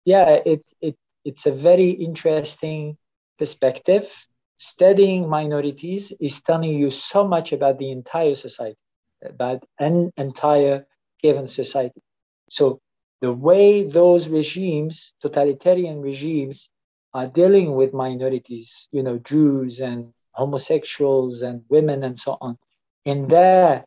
[0.05, 2.97] yeah, it, it it's a very interesting
[3.37, 4.09] perspective.
[4.57, 8.77] Studying minorities is telling you so much about the entire society,
[9.23, 10.85] about an entire
[11.21, 12.01] given society.
[12.49, 12.79] So
[13.21, 16.69] the way those regimes, totalitarian regimes,
[17.13, 22.57] are dealing with minorities, you know, Jews and homosexuals and women and so on,
[23.05, 23.85] in their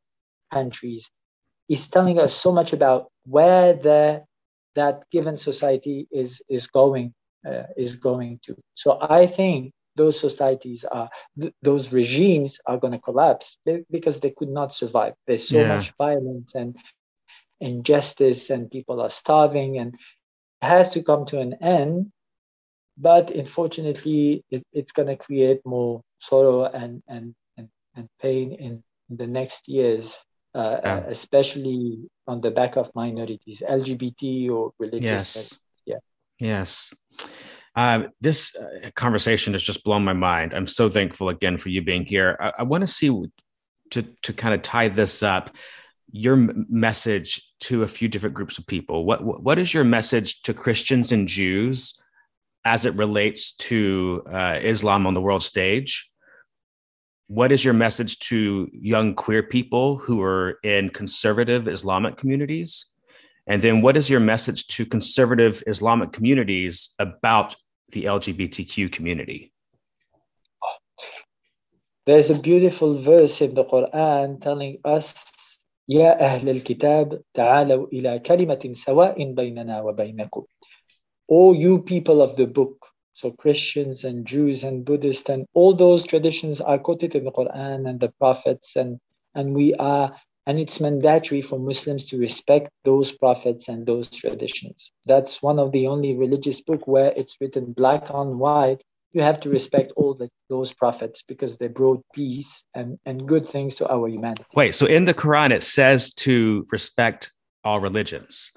[0.51, 1.11] countries,
[1.69, 4.25] is telling us so much about where the,
[4.75, 7.13] that given society is is going
[7.47, 8.57] uh, is going to.
[8.75, 13.59] So I think those societies are th- those regimes are going to collapse
[13.91, 15.15] because they could not survive.
[15.27, 15.75] There's so yeah.
[15.75, 16.77] much violence and
[17.61, 22.13] injustice and people are starving and it has to come to an end
[22.97, 28.83] but unfortunately it, it's going to create more sorrow and, and, and, and pain in
[29.09, 30.99] the next years uh, yeah.
[31.09, 35.59] especially on the back of minorities lgbt or religious yes.
[35.87, 35.99] yeah
[36.39, 36.93] yes
[37.79, 40.53] Um, this uh, conversation has just blown my mind.
[40.53, 42.37] I'm so thankful again for you being here.
[42.41, 43.09] I, I want to see
[43.91, 45.55] to to kind of tie this up.
[46.11, 49.05] Your message to a few different groups of people.
[49.05, 52.01] What what is your message to Christians and Jews
[52.65, 56.11] as it relates to uh, Islam on the world stage?
[57.27, 62.87] What is your message to young queer people who are in conservative Islamic communities?
[63.47, 67.57] And then what is your message to conservative Islamic communities about
[67.93, 69.53] the LGBTQ community?
[72.05, 75.31] There's a beautiful verse in the Quran telling us
[75.90, 80.44] يا أهل الكتاب تعالوا إلى كلمة سواء بيننا وبينكم
[81.30, 86.06] O you people of the book so Christians and Jews and Buddhists and all those
[86.06, 89.00] traditions are quoted in the Quran and the prophets and
[89.36, 90.16] and we are
[90.46, 94.92] and it's mandatory for Muslims to respect those prophets and those traditions.
[95.06, 98.84] That's one of the only religious book where it's written black on white.
[99.13, 103.49] you have to respect all the, those prophets because they brought peace and, and good
[103.49, 104.45] things to our humanity.
[104.55, 107.31] Wait, so in the Quran it says to respect
[107.65, 108.53] all religions,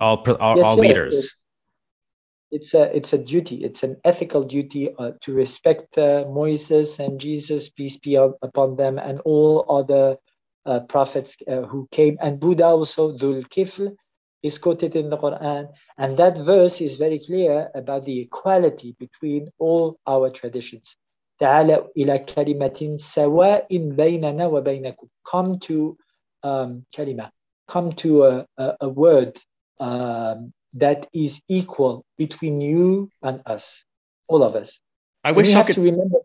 [0.00, 1.34] all all, yes, all leaders.
[2.50, 3.64] It's a it's a duty.
[3.64, 8.98] It's an ethical duty uh, to respect uh, Moses and Jesus, peace be upon them,
[8.98, 10.16] and all other
[10.66, 13.94] uh, prophets uh, who came, and Buddha also, Dhul Kifl,
[14.43, 15.69] is quoted in the Quran.
[15.97, 20.97] And that verse is very clear about the equality between all our traditions.
[21.41, 25.07] تعالى إلى كلمة سواء بيننا وبينكم.
[25.23, 25.97] Come to
[26.43, 27.31] um, kalima,
[27.67, 29.37] come to a, a, a word
[29.79, 33.83] um, that is equal between you and us,
[34.27, 34.79] all of us.
[35.23, 36.17] I wish I could remember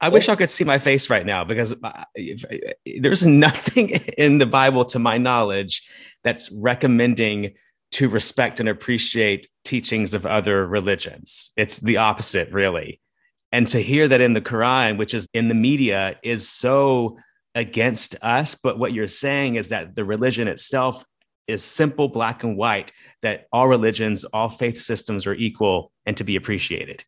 [0.00, 1.74] I wish I could see my face right now because
[2.98, 5.82] there's nothing in the Bible, to my knowledge,
[6.24, 7.54] that's recommending
[7.92, 11.52] to respect and appreciate teachings of other religions.
[11.56, 13.00] It's the opposite, really.
[13.52, 17.18] And to hear that in the Quran, which is in the media, is so
[17.54, 18.54] against us.
[18.54, 21.04] But what you're saying is that the religion itself
[21.48, 22.92] is simple, black and white,
[23.22, 27.04] that all religions, all faith systems are equal and to be appreciated.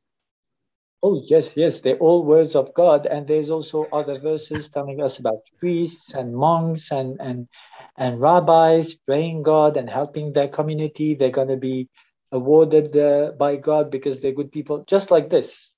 [1.03, 3.07] Oh, yes, yes, they're all words of God.
[3.07, 7.49] And there's also other verses telling us about priests and monks and, and,
[7.97, 11.15] and rabbis praying God and helping their community.
[11.15, 11.89] They're going to be
[12.31, 15.75] awarded uh, by God because they're good people, just like this.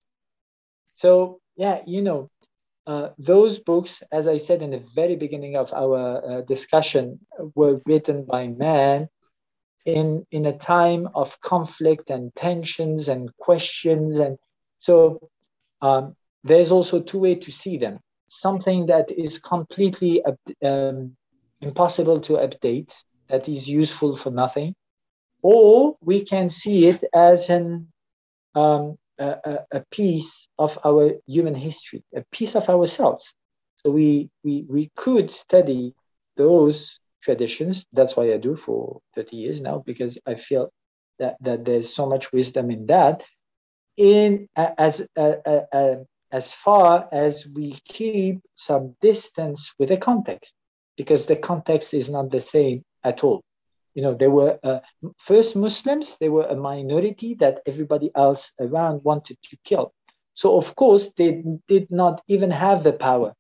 [0.92, 2.30] So, yeah, you know,
[2.86, 7.20] uh, those books, as I said in the very beginning of our uh, discussion,
[7.54, 9.08] were written by man
[9.86, 14.38] in, in a time of conflict and tensions and questions and
[14.84, 15.30] so
[15.80, 18.00] um, there's also two ways to see them.
[18.28, 20.22] Something that is completely
[20.62, 21.16] um,
[21.62, 22.92] impossible to update,
[23.30, 24.74] that is useful for nothing,
[25.40, 27.88] or we can see it as an
[28.54, 33.34] um, a, a, piece of our human history, a piece of ourselves.
[33.78, 35.94] So we, we, we could study
[36.36, 37.86] those traditions.
[37.92, 40.70] That's why I do for 30 years now, because I feel
[41.18, 43.22] that, that there's so much wisdom in that
[43.96, 45.06] in as
[46.32, 50.54] as far as we keep some distance with the context,
[50.96, 53.42] because the context is not the same at all.
[53.94, 54.80] You know, they were uh,
[55.18, 59.92] first Muslims; they were a minority that everybody else around wanted to kill.
[60.34, 63.34] So, of course, they did not even have the power.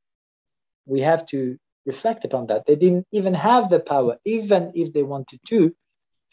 [0.86, 2.66] We have to reflect upon that.
[2.66, 5.74] They didn't even have the power, even if they wanted to,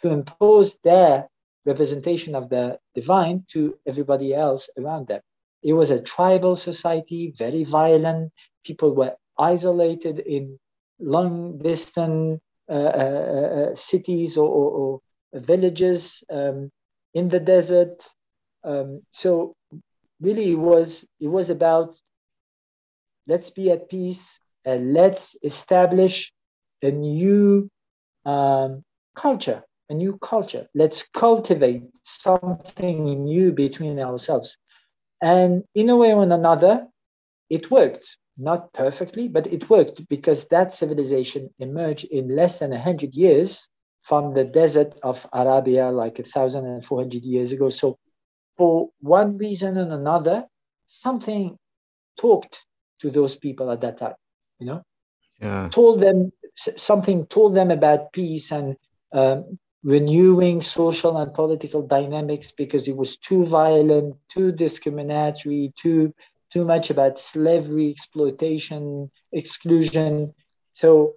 [0.02, 1.28] to impose their
[1.66, 5.22] representation of the divine to everybody else around them.
[5.64, 8.32] It was a tribal society, very violent.
[8.66, 10.60] People were isolated in
[11.00, 16.72] long distant uh, uh, uh, cities or, or, or villages um,
[17.14, 18.08] in the desert.
[18.64, 19.56] Um, so
[20.20, 22.00] really, it was it was about
[23.28, 26.32] let's be at peace and let's establish
[26.82, 27.70] a new
[28.26, 28.84] um,
[29.16, 30.68] culture a new culture.
[30.74, 34.58] Let's cultivate something new between ourselves.
[35.22, 36.88] And in a way or another,
[37.50, 38.18] it worked.
[38.38, 43.68] Not perfectly, but it worked because that civilization emerged in less than 100 years
[44.02, 47.70] from the desert of Arabia, like 1,400 years ago.
[47.70, 48.00] So,
[48.58, 50.46] for one reason and another,
[50.86, 51.58] something
[52.18, 52.64] talked
[53.02, 54.16] to those people at that time,
[54.60, 54.82] you know,
[55.40, 55.68] yeah.
[55.70, 58.76] told them something, told them about peace and
[59.12, 66.14] um, renewing social and political dynamics because it was too violent, too discriminatory, too
[66.52, 70.34] too much about slavery, exploitation, exclusion.
[70.74, 71.16] So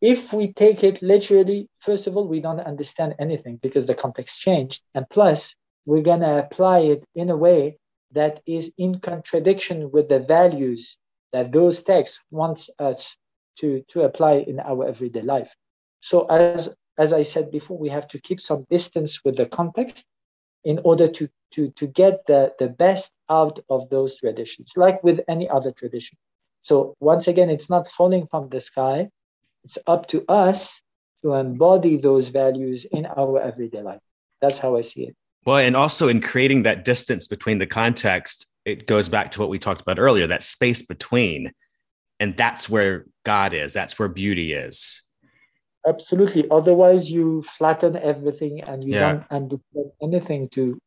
[0.00, 4.40] if we take it literally, first of all, we don't understand anything because the context
[4.40, 4.82] changed.
[4.94, 5.54] And plus,
[5.86, 7.78] we're going to apply it in a way
[8.12, 10.98] that is in contradiction with the values
[11.32, 13.16] that those texts wants us
[13.58, 15.52] to, to apply in our everyday life.
[16.00, 16.68] So as
[17.00, 20.06] as I said before, we have to keep some distance with the context
[20.64, 25.20] in order to, to, to get the, the best out of those traditions, like with
[25.26, 26.18] any other tradition.
[26.60, 29.08] So once again, it's not falling from the sky.
[29.64, 30.82] It's up to us
[31.22, 34.00] to embody those values in our everyday life.
[34.42, 35.16] That's how I see it.
[35.46, 39.48] Well, and also in creating that distance between the context, it goes back to what
[39.48, 41.52] we talked about earlier that space between.
[42.18, 45.02] And that's where God is, that's where beauty is.
[45.86, 46.46] Absolutely.
[46.50, 49.12] Otherwise, you flatten everything and you yeah.
[49.12, 50.78] don't understand anything to,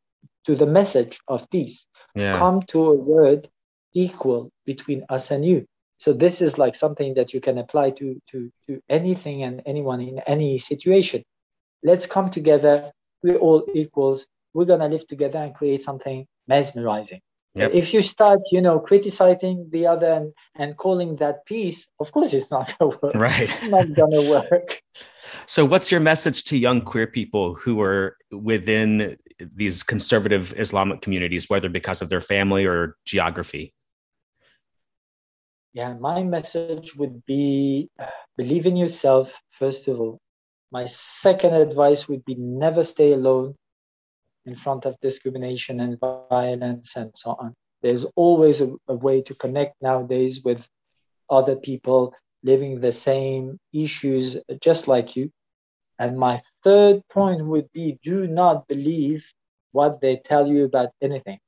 [0.46, 1.86] to the message of peace.
[2.16, 2.38] Yeah.
[2.38, 3.50] Come to a word
[3.94, 5.66] equal between us and you.
[5.98, 10.02] So this is like something that you can apply to, to, to anything and anyone
[10.02, 11.24] in any situation.
[11.82, 12.92] Let's come together.
[13.24, 17.22] We're all equals we're going to live together and create something mesmerizing.
[17.56, 17.72] Yep.
[17.74, 22.34] If you start, you know, criticizing the other and, and calling that peace, of course
[22.34, 23.16] it's not going to work.
[23.16, 23.42] Right.
[23.42, 24.82] It's not going to work.
[25.46, 31.50] So, what's your message to young queer people who are within these conservative Islamic communities,
[31.50, 33.74] whether because of their family or geography?
[35.74, 38.06] Yeah, my message would be uh,
[38.36, 40.20] believe in yourself, first of all.
[40.72, 43.56] My second advice would be never stay alone
[44.46, 47.54] in front of discrimination and violence and so on.
[47.82, 50.68] There's always a, a way to connect nowadays with
[51.30, 52.14] other people
[52.44, 55.32] living the same issues just like you.
[56.00, 59.24] And my third point would be do not believe
[59.72, 61.40] what they tell you about anything,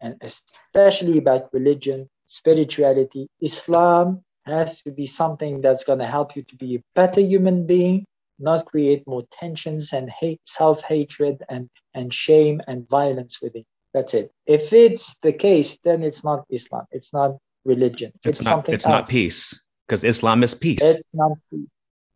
[0.00, 3.28] and especially about religion, spirituality.
[3.40, 7.66] Islam has to be something that's going to help you to be a better human
[7.66, 8.06] being
[8.38, 13.64] not create more tensions and hate, self-hatred and, and shame and violence within.
[13.94, 14.30] That's it.
[14.46, 16.84] If it's the case, then it's not Islam.
[16.90, 18.12] It's not religion.
[18.16, 18.92] It's, it's not, something It's else.
[18.92, 20.82] not peace because Islam is peace.
[20.82, 21.68] It's not peace.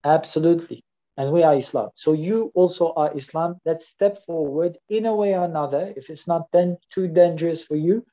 [0.04, 0.82] Absolutely.
[1.16, 1.90] And we are Islam.
[1.94, 3.56] So you also are Islam.
[3.64, 5.92] Let's step forward in a way or another.
[5.96, 8.04] If it's not then too dangerous for you,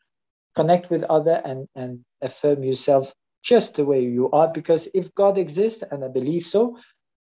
[0.56, 3.11] connect with other and, and affirm yourself
[3.44, 4.49] just the way you are.
[4.52, 6.77] Because if God exists, and I believe so,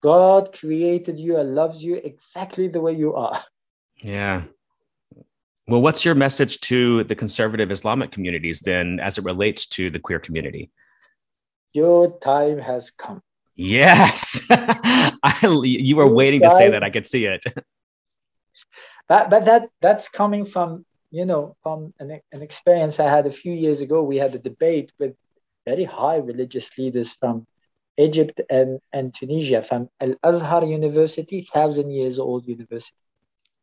[0.02, 3.42] God created you and loves you exactly the way you are.
[4.02, 4.42] Yeah.
[5.68, 10.00] Well, what's your message to the conservative Islamic communities then as it relates to the
[10.00, 10.70] queer community?
[11.72, 13.22] Your time has come.
[13.54, 14.44] Yes.
[14.50, 16.82] I, you were waiting to say that.
[16.82, 17.44] I could see it.
[19.08, 23.32] But, but that that's coming from, you know, from an, an experience I had a
[23.32, 24.02] few years ago.
[24.02, 25.16] We had a debate with
[25.66, 27.46] very high religious leaders from
[27.98, 32.96] Egypt and, and Tunisia from Al Azhar University, thousand years old university,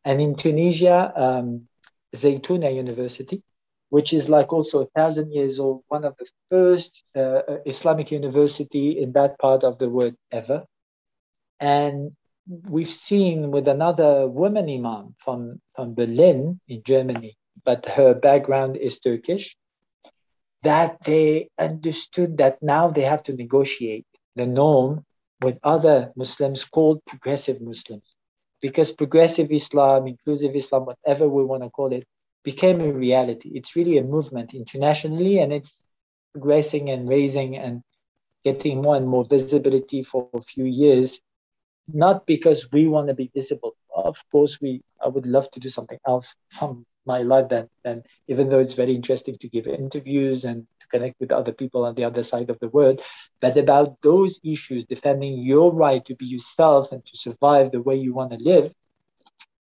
[0.04, 1.68] and in Tunisia, um,
[2.14, 3.42] Zaytuna University,
[3.90, 9.00] which is like also a thousand years old, one of the first uh, Islamic university
[9.02, 10.64] in that part of the world ever.
[11.58, 12.12] And
[12.48, 19.00] we've seen with another woman imam from, from Berlin in Germany, but her background is
[19.00, 19.56] Turkish,
[20.62, 25.04] that they understood that now they have to negotiate the norm
[25.42, 28.04] with other Muslims called progressive Muslims.
[28.60, 32.04] Because progressive Islam, inclusive Islam, whatever we want to call it,
[32.44, 33.50] became a reality.
[33.54, 35.86] It's really a movement internationally and it's
[36.32, 37.82] progressing and raising and
[38.44, 41.20] getting more and more visibility for a few years.
[41.88, 43.74] Not because we want to be visible.
[43.94, 48.02] Of course, we I would love to do something else from my life than, than
[48.28, 52.04] even though it's very interesting to give interviews and connect with other people on the
[52.04, 53.00] other side of the world,
[53.40, 57.96] but about those issues, defending your right to be yourself and to survive the way
[57.96, 58.72] you want to live,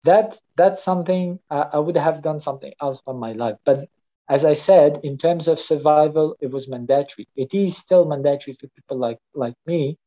[0.04, 3.58] that that's something I, I would have done something else from my life.
[3.66, 3.88] But
[4.30, 7.28] as I said, in terms of survival, it was mandatory.
[7.36, 9.98] It is still mandatory for people like like me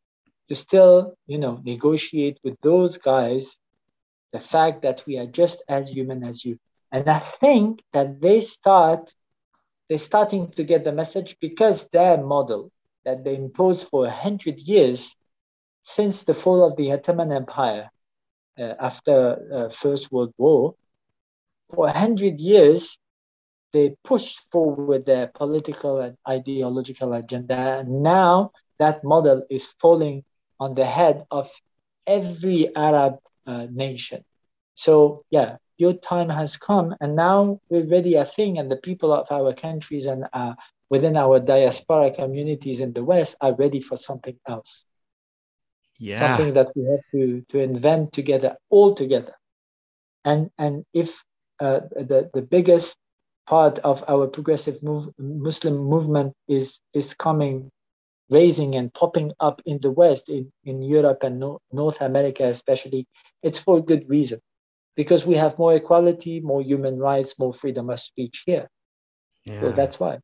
[0.49, 3.59] to still, you know, negotiate with those guys
[4.33, 6.59] the fact that we are just as human as you
[6.93, 9.15] and I think that they start,
[9.89, 12.71] they're starting to get the message because their model
[13.05, 15.15] that they imposed for a hundred years
[15.83, 17.91] since the fall of the Ottoman Empire
[18.59, 19.17] uh, after
[19.53, 20.75] uh, First World War,
[21.75, 22.99] for a hundred years,
[23.73, 27.81] they pushed forward their political and ideological agenda.
[27.81, 30.25] And now that model is falling
[30.61, 31.51] on the head of
[32.07, 34.25] every Arab uh, nation.
[34.75, 37.39] So yeah, your time has come and now
[37.69, 40.55] we're ready a thing, and the people of our countries and uh,
[40.93, 44.85] within our diaspora communities in the west are ready for something else.
[46.09, 46.21] Yeah.
[46.25, 49.35] Something that we have to to invent together all together.
[50.31, 51.09] And and if
[51.65, 51.81] uh,
[52.11, 52.97] the the biggest
[53.47, 55.05] part of our progressive move,
[55.49, 57.71] Muslim movement is is coming,
[58.39, 63.03] raising and popping up in the West, in, in Europe and no, North America especially.
[63.43, 64.41] It's for good reason,
[64.97, 68.69] because we have more equality, more human rights, more freedom of speech here.
[69.45, 69.61] Yeah.
[69.61, 70.19] So that's why.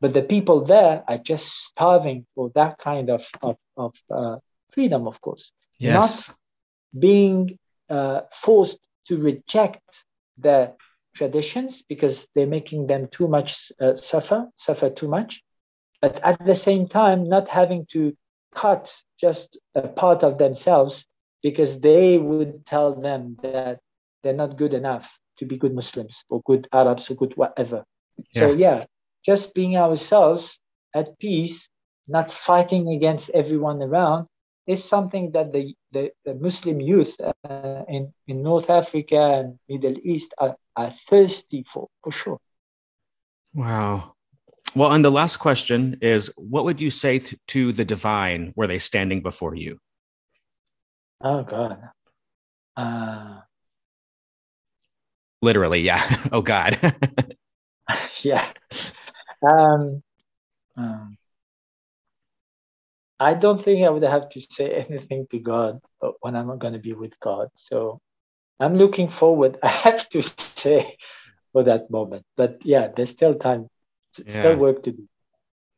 [0.00, 4.36] But the people there are just starving for that kind of of, of uh,
[4.70, 5.52] freedom, of course.
[5.78, 6.28] Yes.
[6.28, 6.36] Not
[6.98, 7.58] being
[7.88, 9.82] uh, forced to reject
[10.38, 10.74] their
[11.14, 15.42] traditions because they're making them too much uh, suffer, suffer too much.
[16.00, 18.16] But at the same time, not having to
[18.54, 21.04] cut just a part of themselves
[21.42, 23.80] because they would tell them that
[24.22, 27.84] they're not good enough to be good Muslims or good Arabs or good whatever.
[28.32, 28.40] Yeah.
[28.40, 28.84] So, yeah,
[29.24, 30.58] just being ourselves
[30.94, 31.68] at peace,
[32.06, 34.26] not fighting against everyone around,
[34.66, 39.96] is something that the, the, the Muslim youth uh, in, in North Africa and Middle
[40.04, 42.38] East are, are thirsty for, for sure.
[43.54, 44.14] Wow.
[44.74, 48.66] Well, and the last question is what would you say th- to the divine were
[48.66, 49.78] they standing before you?
[51.20, 51.78] Oh, God.
[52.76, 53.40] Uh,
[55.42, 56.02] Literally, yeah.
[56.32, 56.78] oh, God.
[58.22, 58.52] yeah.
[59.42, 60.02] Um,
[60.76, 61.18] um,
[63.18, 65.80] I don't think I would have to say anything to God
[66.20, 67.48] when I'm not going to be with God.
[67.54, 68.00] So
[68.58, 70.96] I'm looking forward, I have to say,
[71.52, 72.24] for that moment.
[72.36, 73.68] But yeah, there's still time,
[74.18, 74.40] yeah.
[74.40, 75.08] still work to do.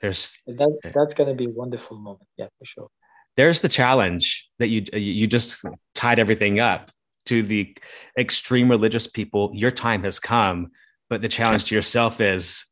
[0.00, 2.28] There's that, that's going to be a wonderful moment.
[2.36, 2.88] Yeah, for sure.
[3.36, 5.64] There's the challenge that you you just
[5.94, 6.90] tied everything up
[7.26, 7.76] to the
[8.18, 9.50] extreme religious people.
[9.54, 10.70] Your time has come,
[11.08, 12.66] but the challenge to yourself is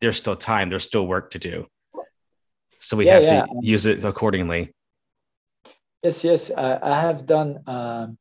[0.00, 0.70] there's still time.
[0.70, 1.66] There's still work to do.
[2.80, 3.42] So we yeah, have yeah.
[3.42, 4.72] to use it accordingly.
[6.02, 6.50] Yes, yes.
[6.50, 8.16] Uh, I have done um,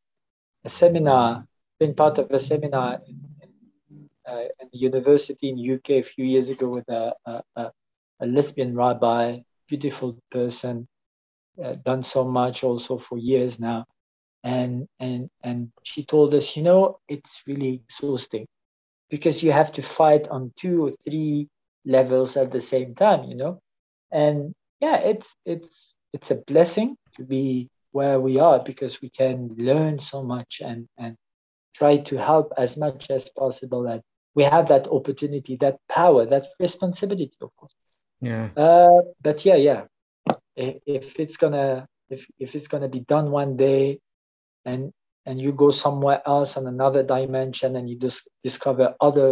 [0.65, 1.45] a seminar,
[1.79, 3.25] been part of a seminar in,
[3.89, 7.71] in, uh, in, the university in UK a few years ago with a, a,
[8.19, 9.39] a lesbian rabbi,
[9.69, 10.87] beautiful person,
[11.63, 13.85] uh, done so much also for years now.
[14.43, 18.47] And, and, and she told us, you know, it's really exhausting
[19.09, 21.47] because you have to fight on two or three
[21.85, 23.59] levels at the same time, you know?
[24.11, 29.55] and yeah it's it's it's a blessing to be where we are because we can
[29.57, 31.15] learn so much and and
[31.73, 33.87] try to help as much as possible.
[33.87, 34.01] And
[34.35, 37.73] we have that opportunity that power that responsibility of course.
[38.21, 38.49] Yeah.
[38.55, 39.83] Uh, but yeah yeah.
[40.55, 43.99] If, if it's gonna if, if it's gonna be done one day
[44.69, 44.93] and
[45.25, 49.29] and you go somewhere else on another dimension and you just discover other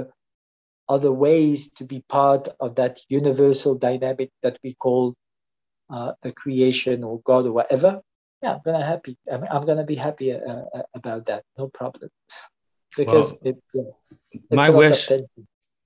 [0.89, 5.15] other ways to be part of that universal dynamic that we call
[5.89, 8.01] uh, a creation or God or whatever,
[8.41, 9.17] yeah, I'm gonna happy.
[9.31, 10.37] I'm, I'm gonna be happy uh,
[10.75, 11.43] uh about that.
[11.57, 12.09] No problem,
[12.95, 13.55] because well,
[14.33, 15.09] it, my wish,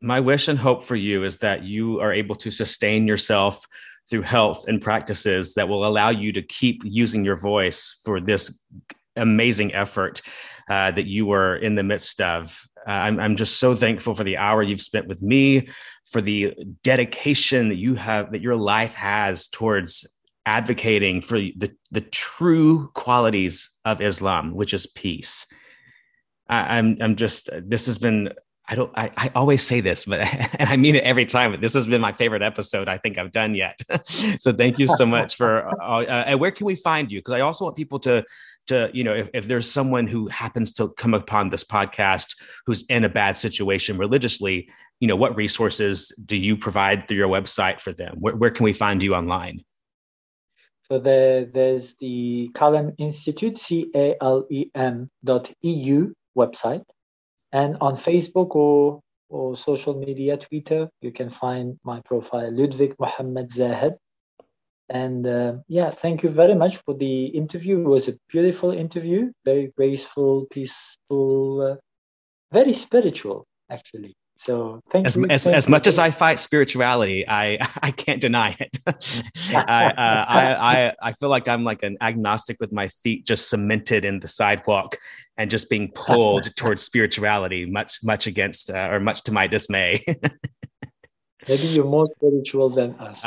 [0.01, 3.65] my wish and hope for you is that you are able to sustain yourself
[4.09, 8.61] through health and practices that will allow you to keep using your voice for this
[9.15, 10.21] amazing effort
[10.69, 14.23] uh, that you were in the midst of uh, I'm, I'm just so thankful for
[14.23, 15.69] the hour you've spent with me,
[16.05, 20.07] for the dedication that you have, that your life has towards
[20.45, 25.45] advocating for the, the true qualities of Islam, which is peace.
[26.49, 28.33] I, I'm, I'm just, this has been
[28.71, 28.91] I don't.
[28.95, 30.21] I, I always say this, but
[30.59, 31.51] and I mean it every time.
[31.51, 33.81] But this has been my favorite episode I think I've done yet.
[34.39, 35.67] so thank you so much for.
[35.81, 37.19] Uh, uh, and where can we find you?
[37.19, 38.23] Because I also want people to
[38.71, 42.35] to you know if, if there's someone who happens to come upon this podcast
[42.65, 44.69] who's in a bad situation religiously,
[44.99, 48.15] you know what resources do you provide through your website for them?
[48.19, 49.63] Where, where can we find you online?
[50.89, 56.83] So there, there's the CALEM Institute, C A L E M dot EU website
[57.51, 63.95] and on Facebook or, or social media, Twitter, you can find my profile, Ludovic-Mohamed Zahed.
[64.91, 67.79] And uh, yeah, thank you very much for the interview.
[67.79, 71.75] It was a beautiful interview, very graceful, peaceful, uh,
[72.51, 74.15] very spiritual, actually.
[74.35, 75.27] So thank as, you.
[75.29, 78.79] As, thank as much as I fight spirituality, I I can't deny it.
[79.55, 83.49] I, uh, I I I feel like I'm like an agnostic with my feet just
[83.49, 84.97] cemented in the sidewalk
[85.37, 90.03] and just being pulled towards spirituality, much much against uh, or much to my dismay.
[91.47, 93.25] Maybe you're more spiritual than us.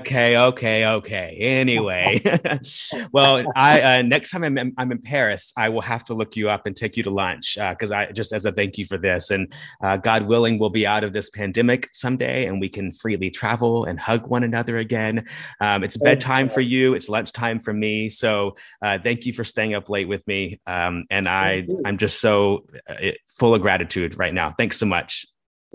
[0.00, 1.36] Okay, okay, okay.
[1.40, 2.20] Anyway,
[3.12, 6.36] well, I uh, next time I'm in, I'm in Paris, I will have to look
[6.36, 8.84] you up and take you to lunch because uh, I just as a thank you
[8.84, 9.52] for this, and
[9.82, 13.84] uh, God willing, we'll be out of this pandemic someday, and we can freely travel
[13.84, 15.26] and hug one another again.
[15.60, 19.74] Um, it's bedtime for you, it's lunchtime for me, so uh, thank you for staying
[19.74, 24.34] up late with me, um, and I I'm just so uh, full of gratitude right
[24.34, 24.50] now.
[24.50, 25.26] Thanks so much.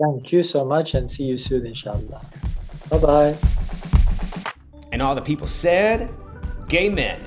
[0.02, 2.26] Thank you so much and see you soon, inshallah.
[2.90, 3.36] Bye bye.
[4.90, 6.10] And all the people said,
[6.68, 7.20] Gay men.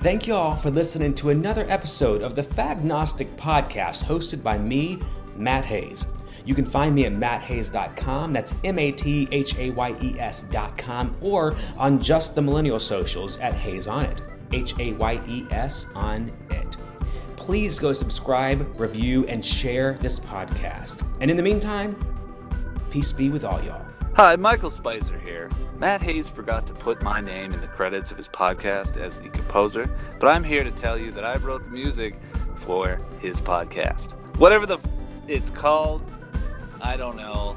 [0.00, 4.98] Thank you all for listening to another episode of the Fagnostic Podcast hosted by me,
[5.36, 6.06] Matt Hayes.
[6.44, 8.32] You can find me at matthayes.com.
[8.32, 13.36] That's M A T H A Y E S.com or on just the millennial socials
[13.38, 14.20] at Hayes on it.
[14.52, 16.76] H A Y E S on it
[17.50, 21.04] please go subscribe, review, and share this podcast.
[21.20, 21.96] And in the meantime,
[22.92, 23.84] peace be with all y'all.
[24.14, 25.50] Hi, Michael Spicer here.
[25.76, 29.30] Matt Hayes forgot to put my name in the credits of his podcast as the
[29.30, 29.90] composer,
[30.20, 32.14] but I'm here to tell you that I wrote the music
[32.58, 34.12] for his podcast.
[34.36, 34.86] Whatever the f-
[35.26, 36.08] it's called,
[36.80, 37.56] I don't know.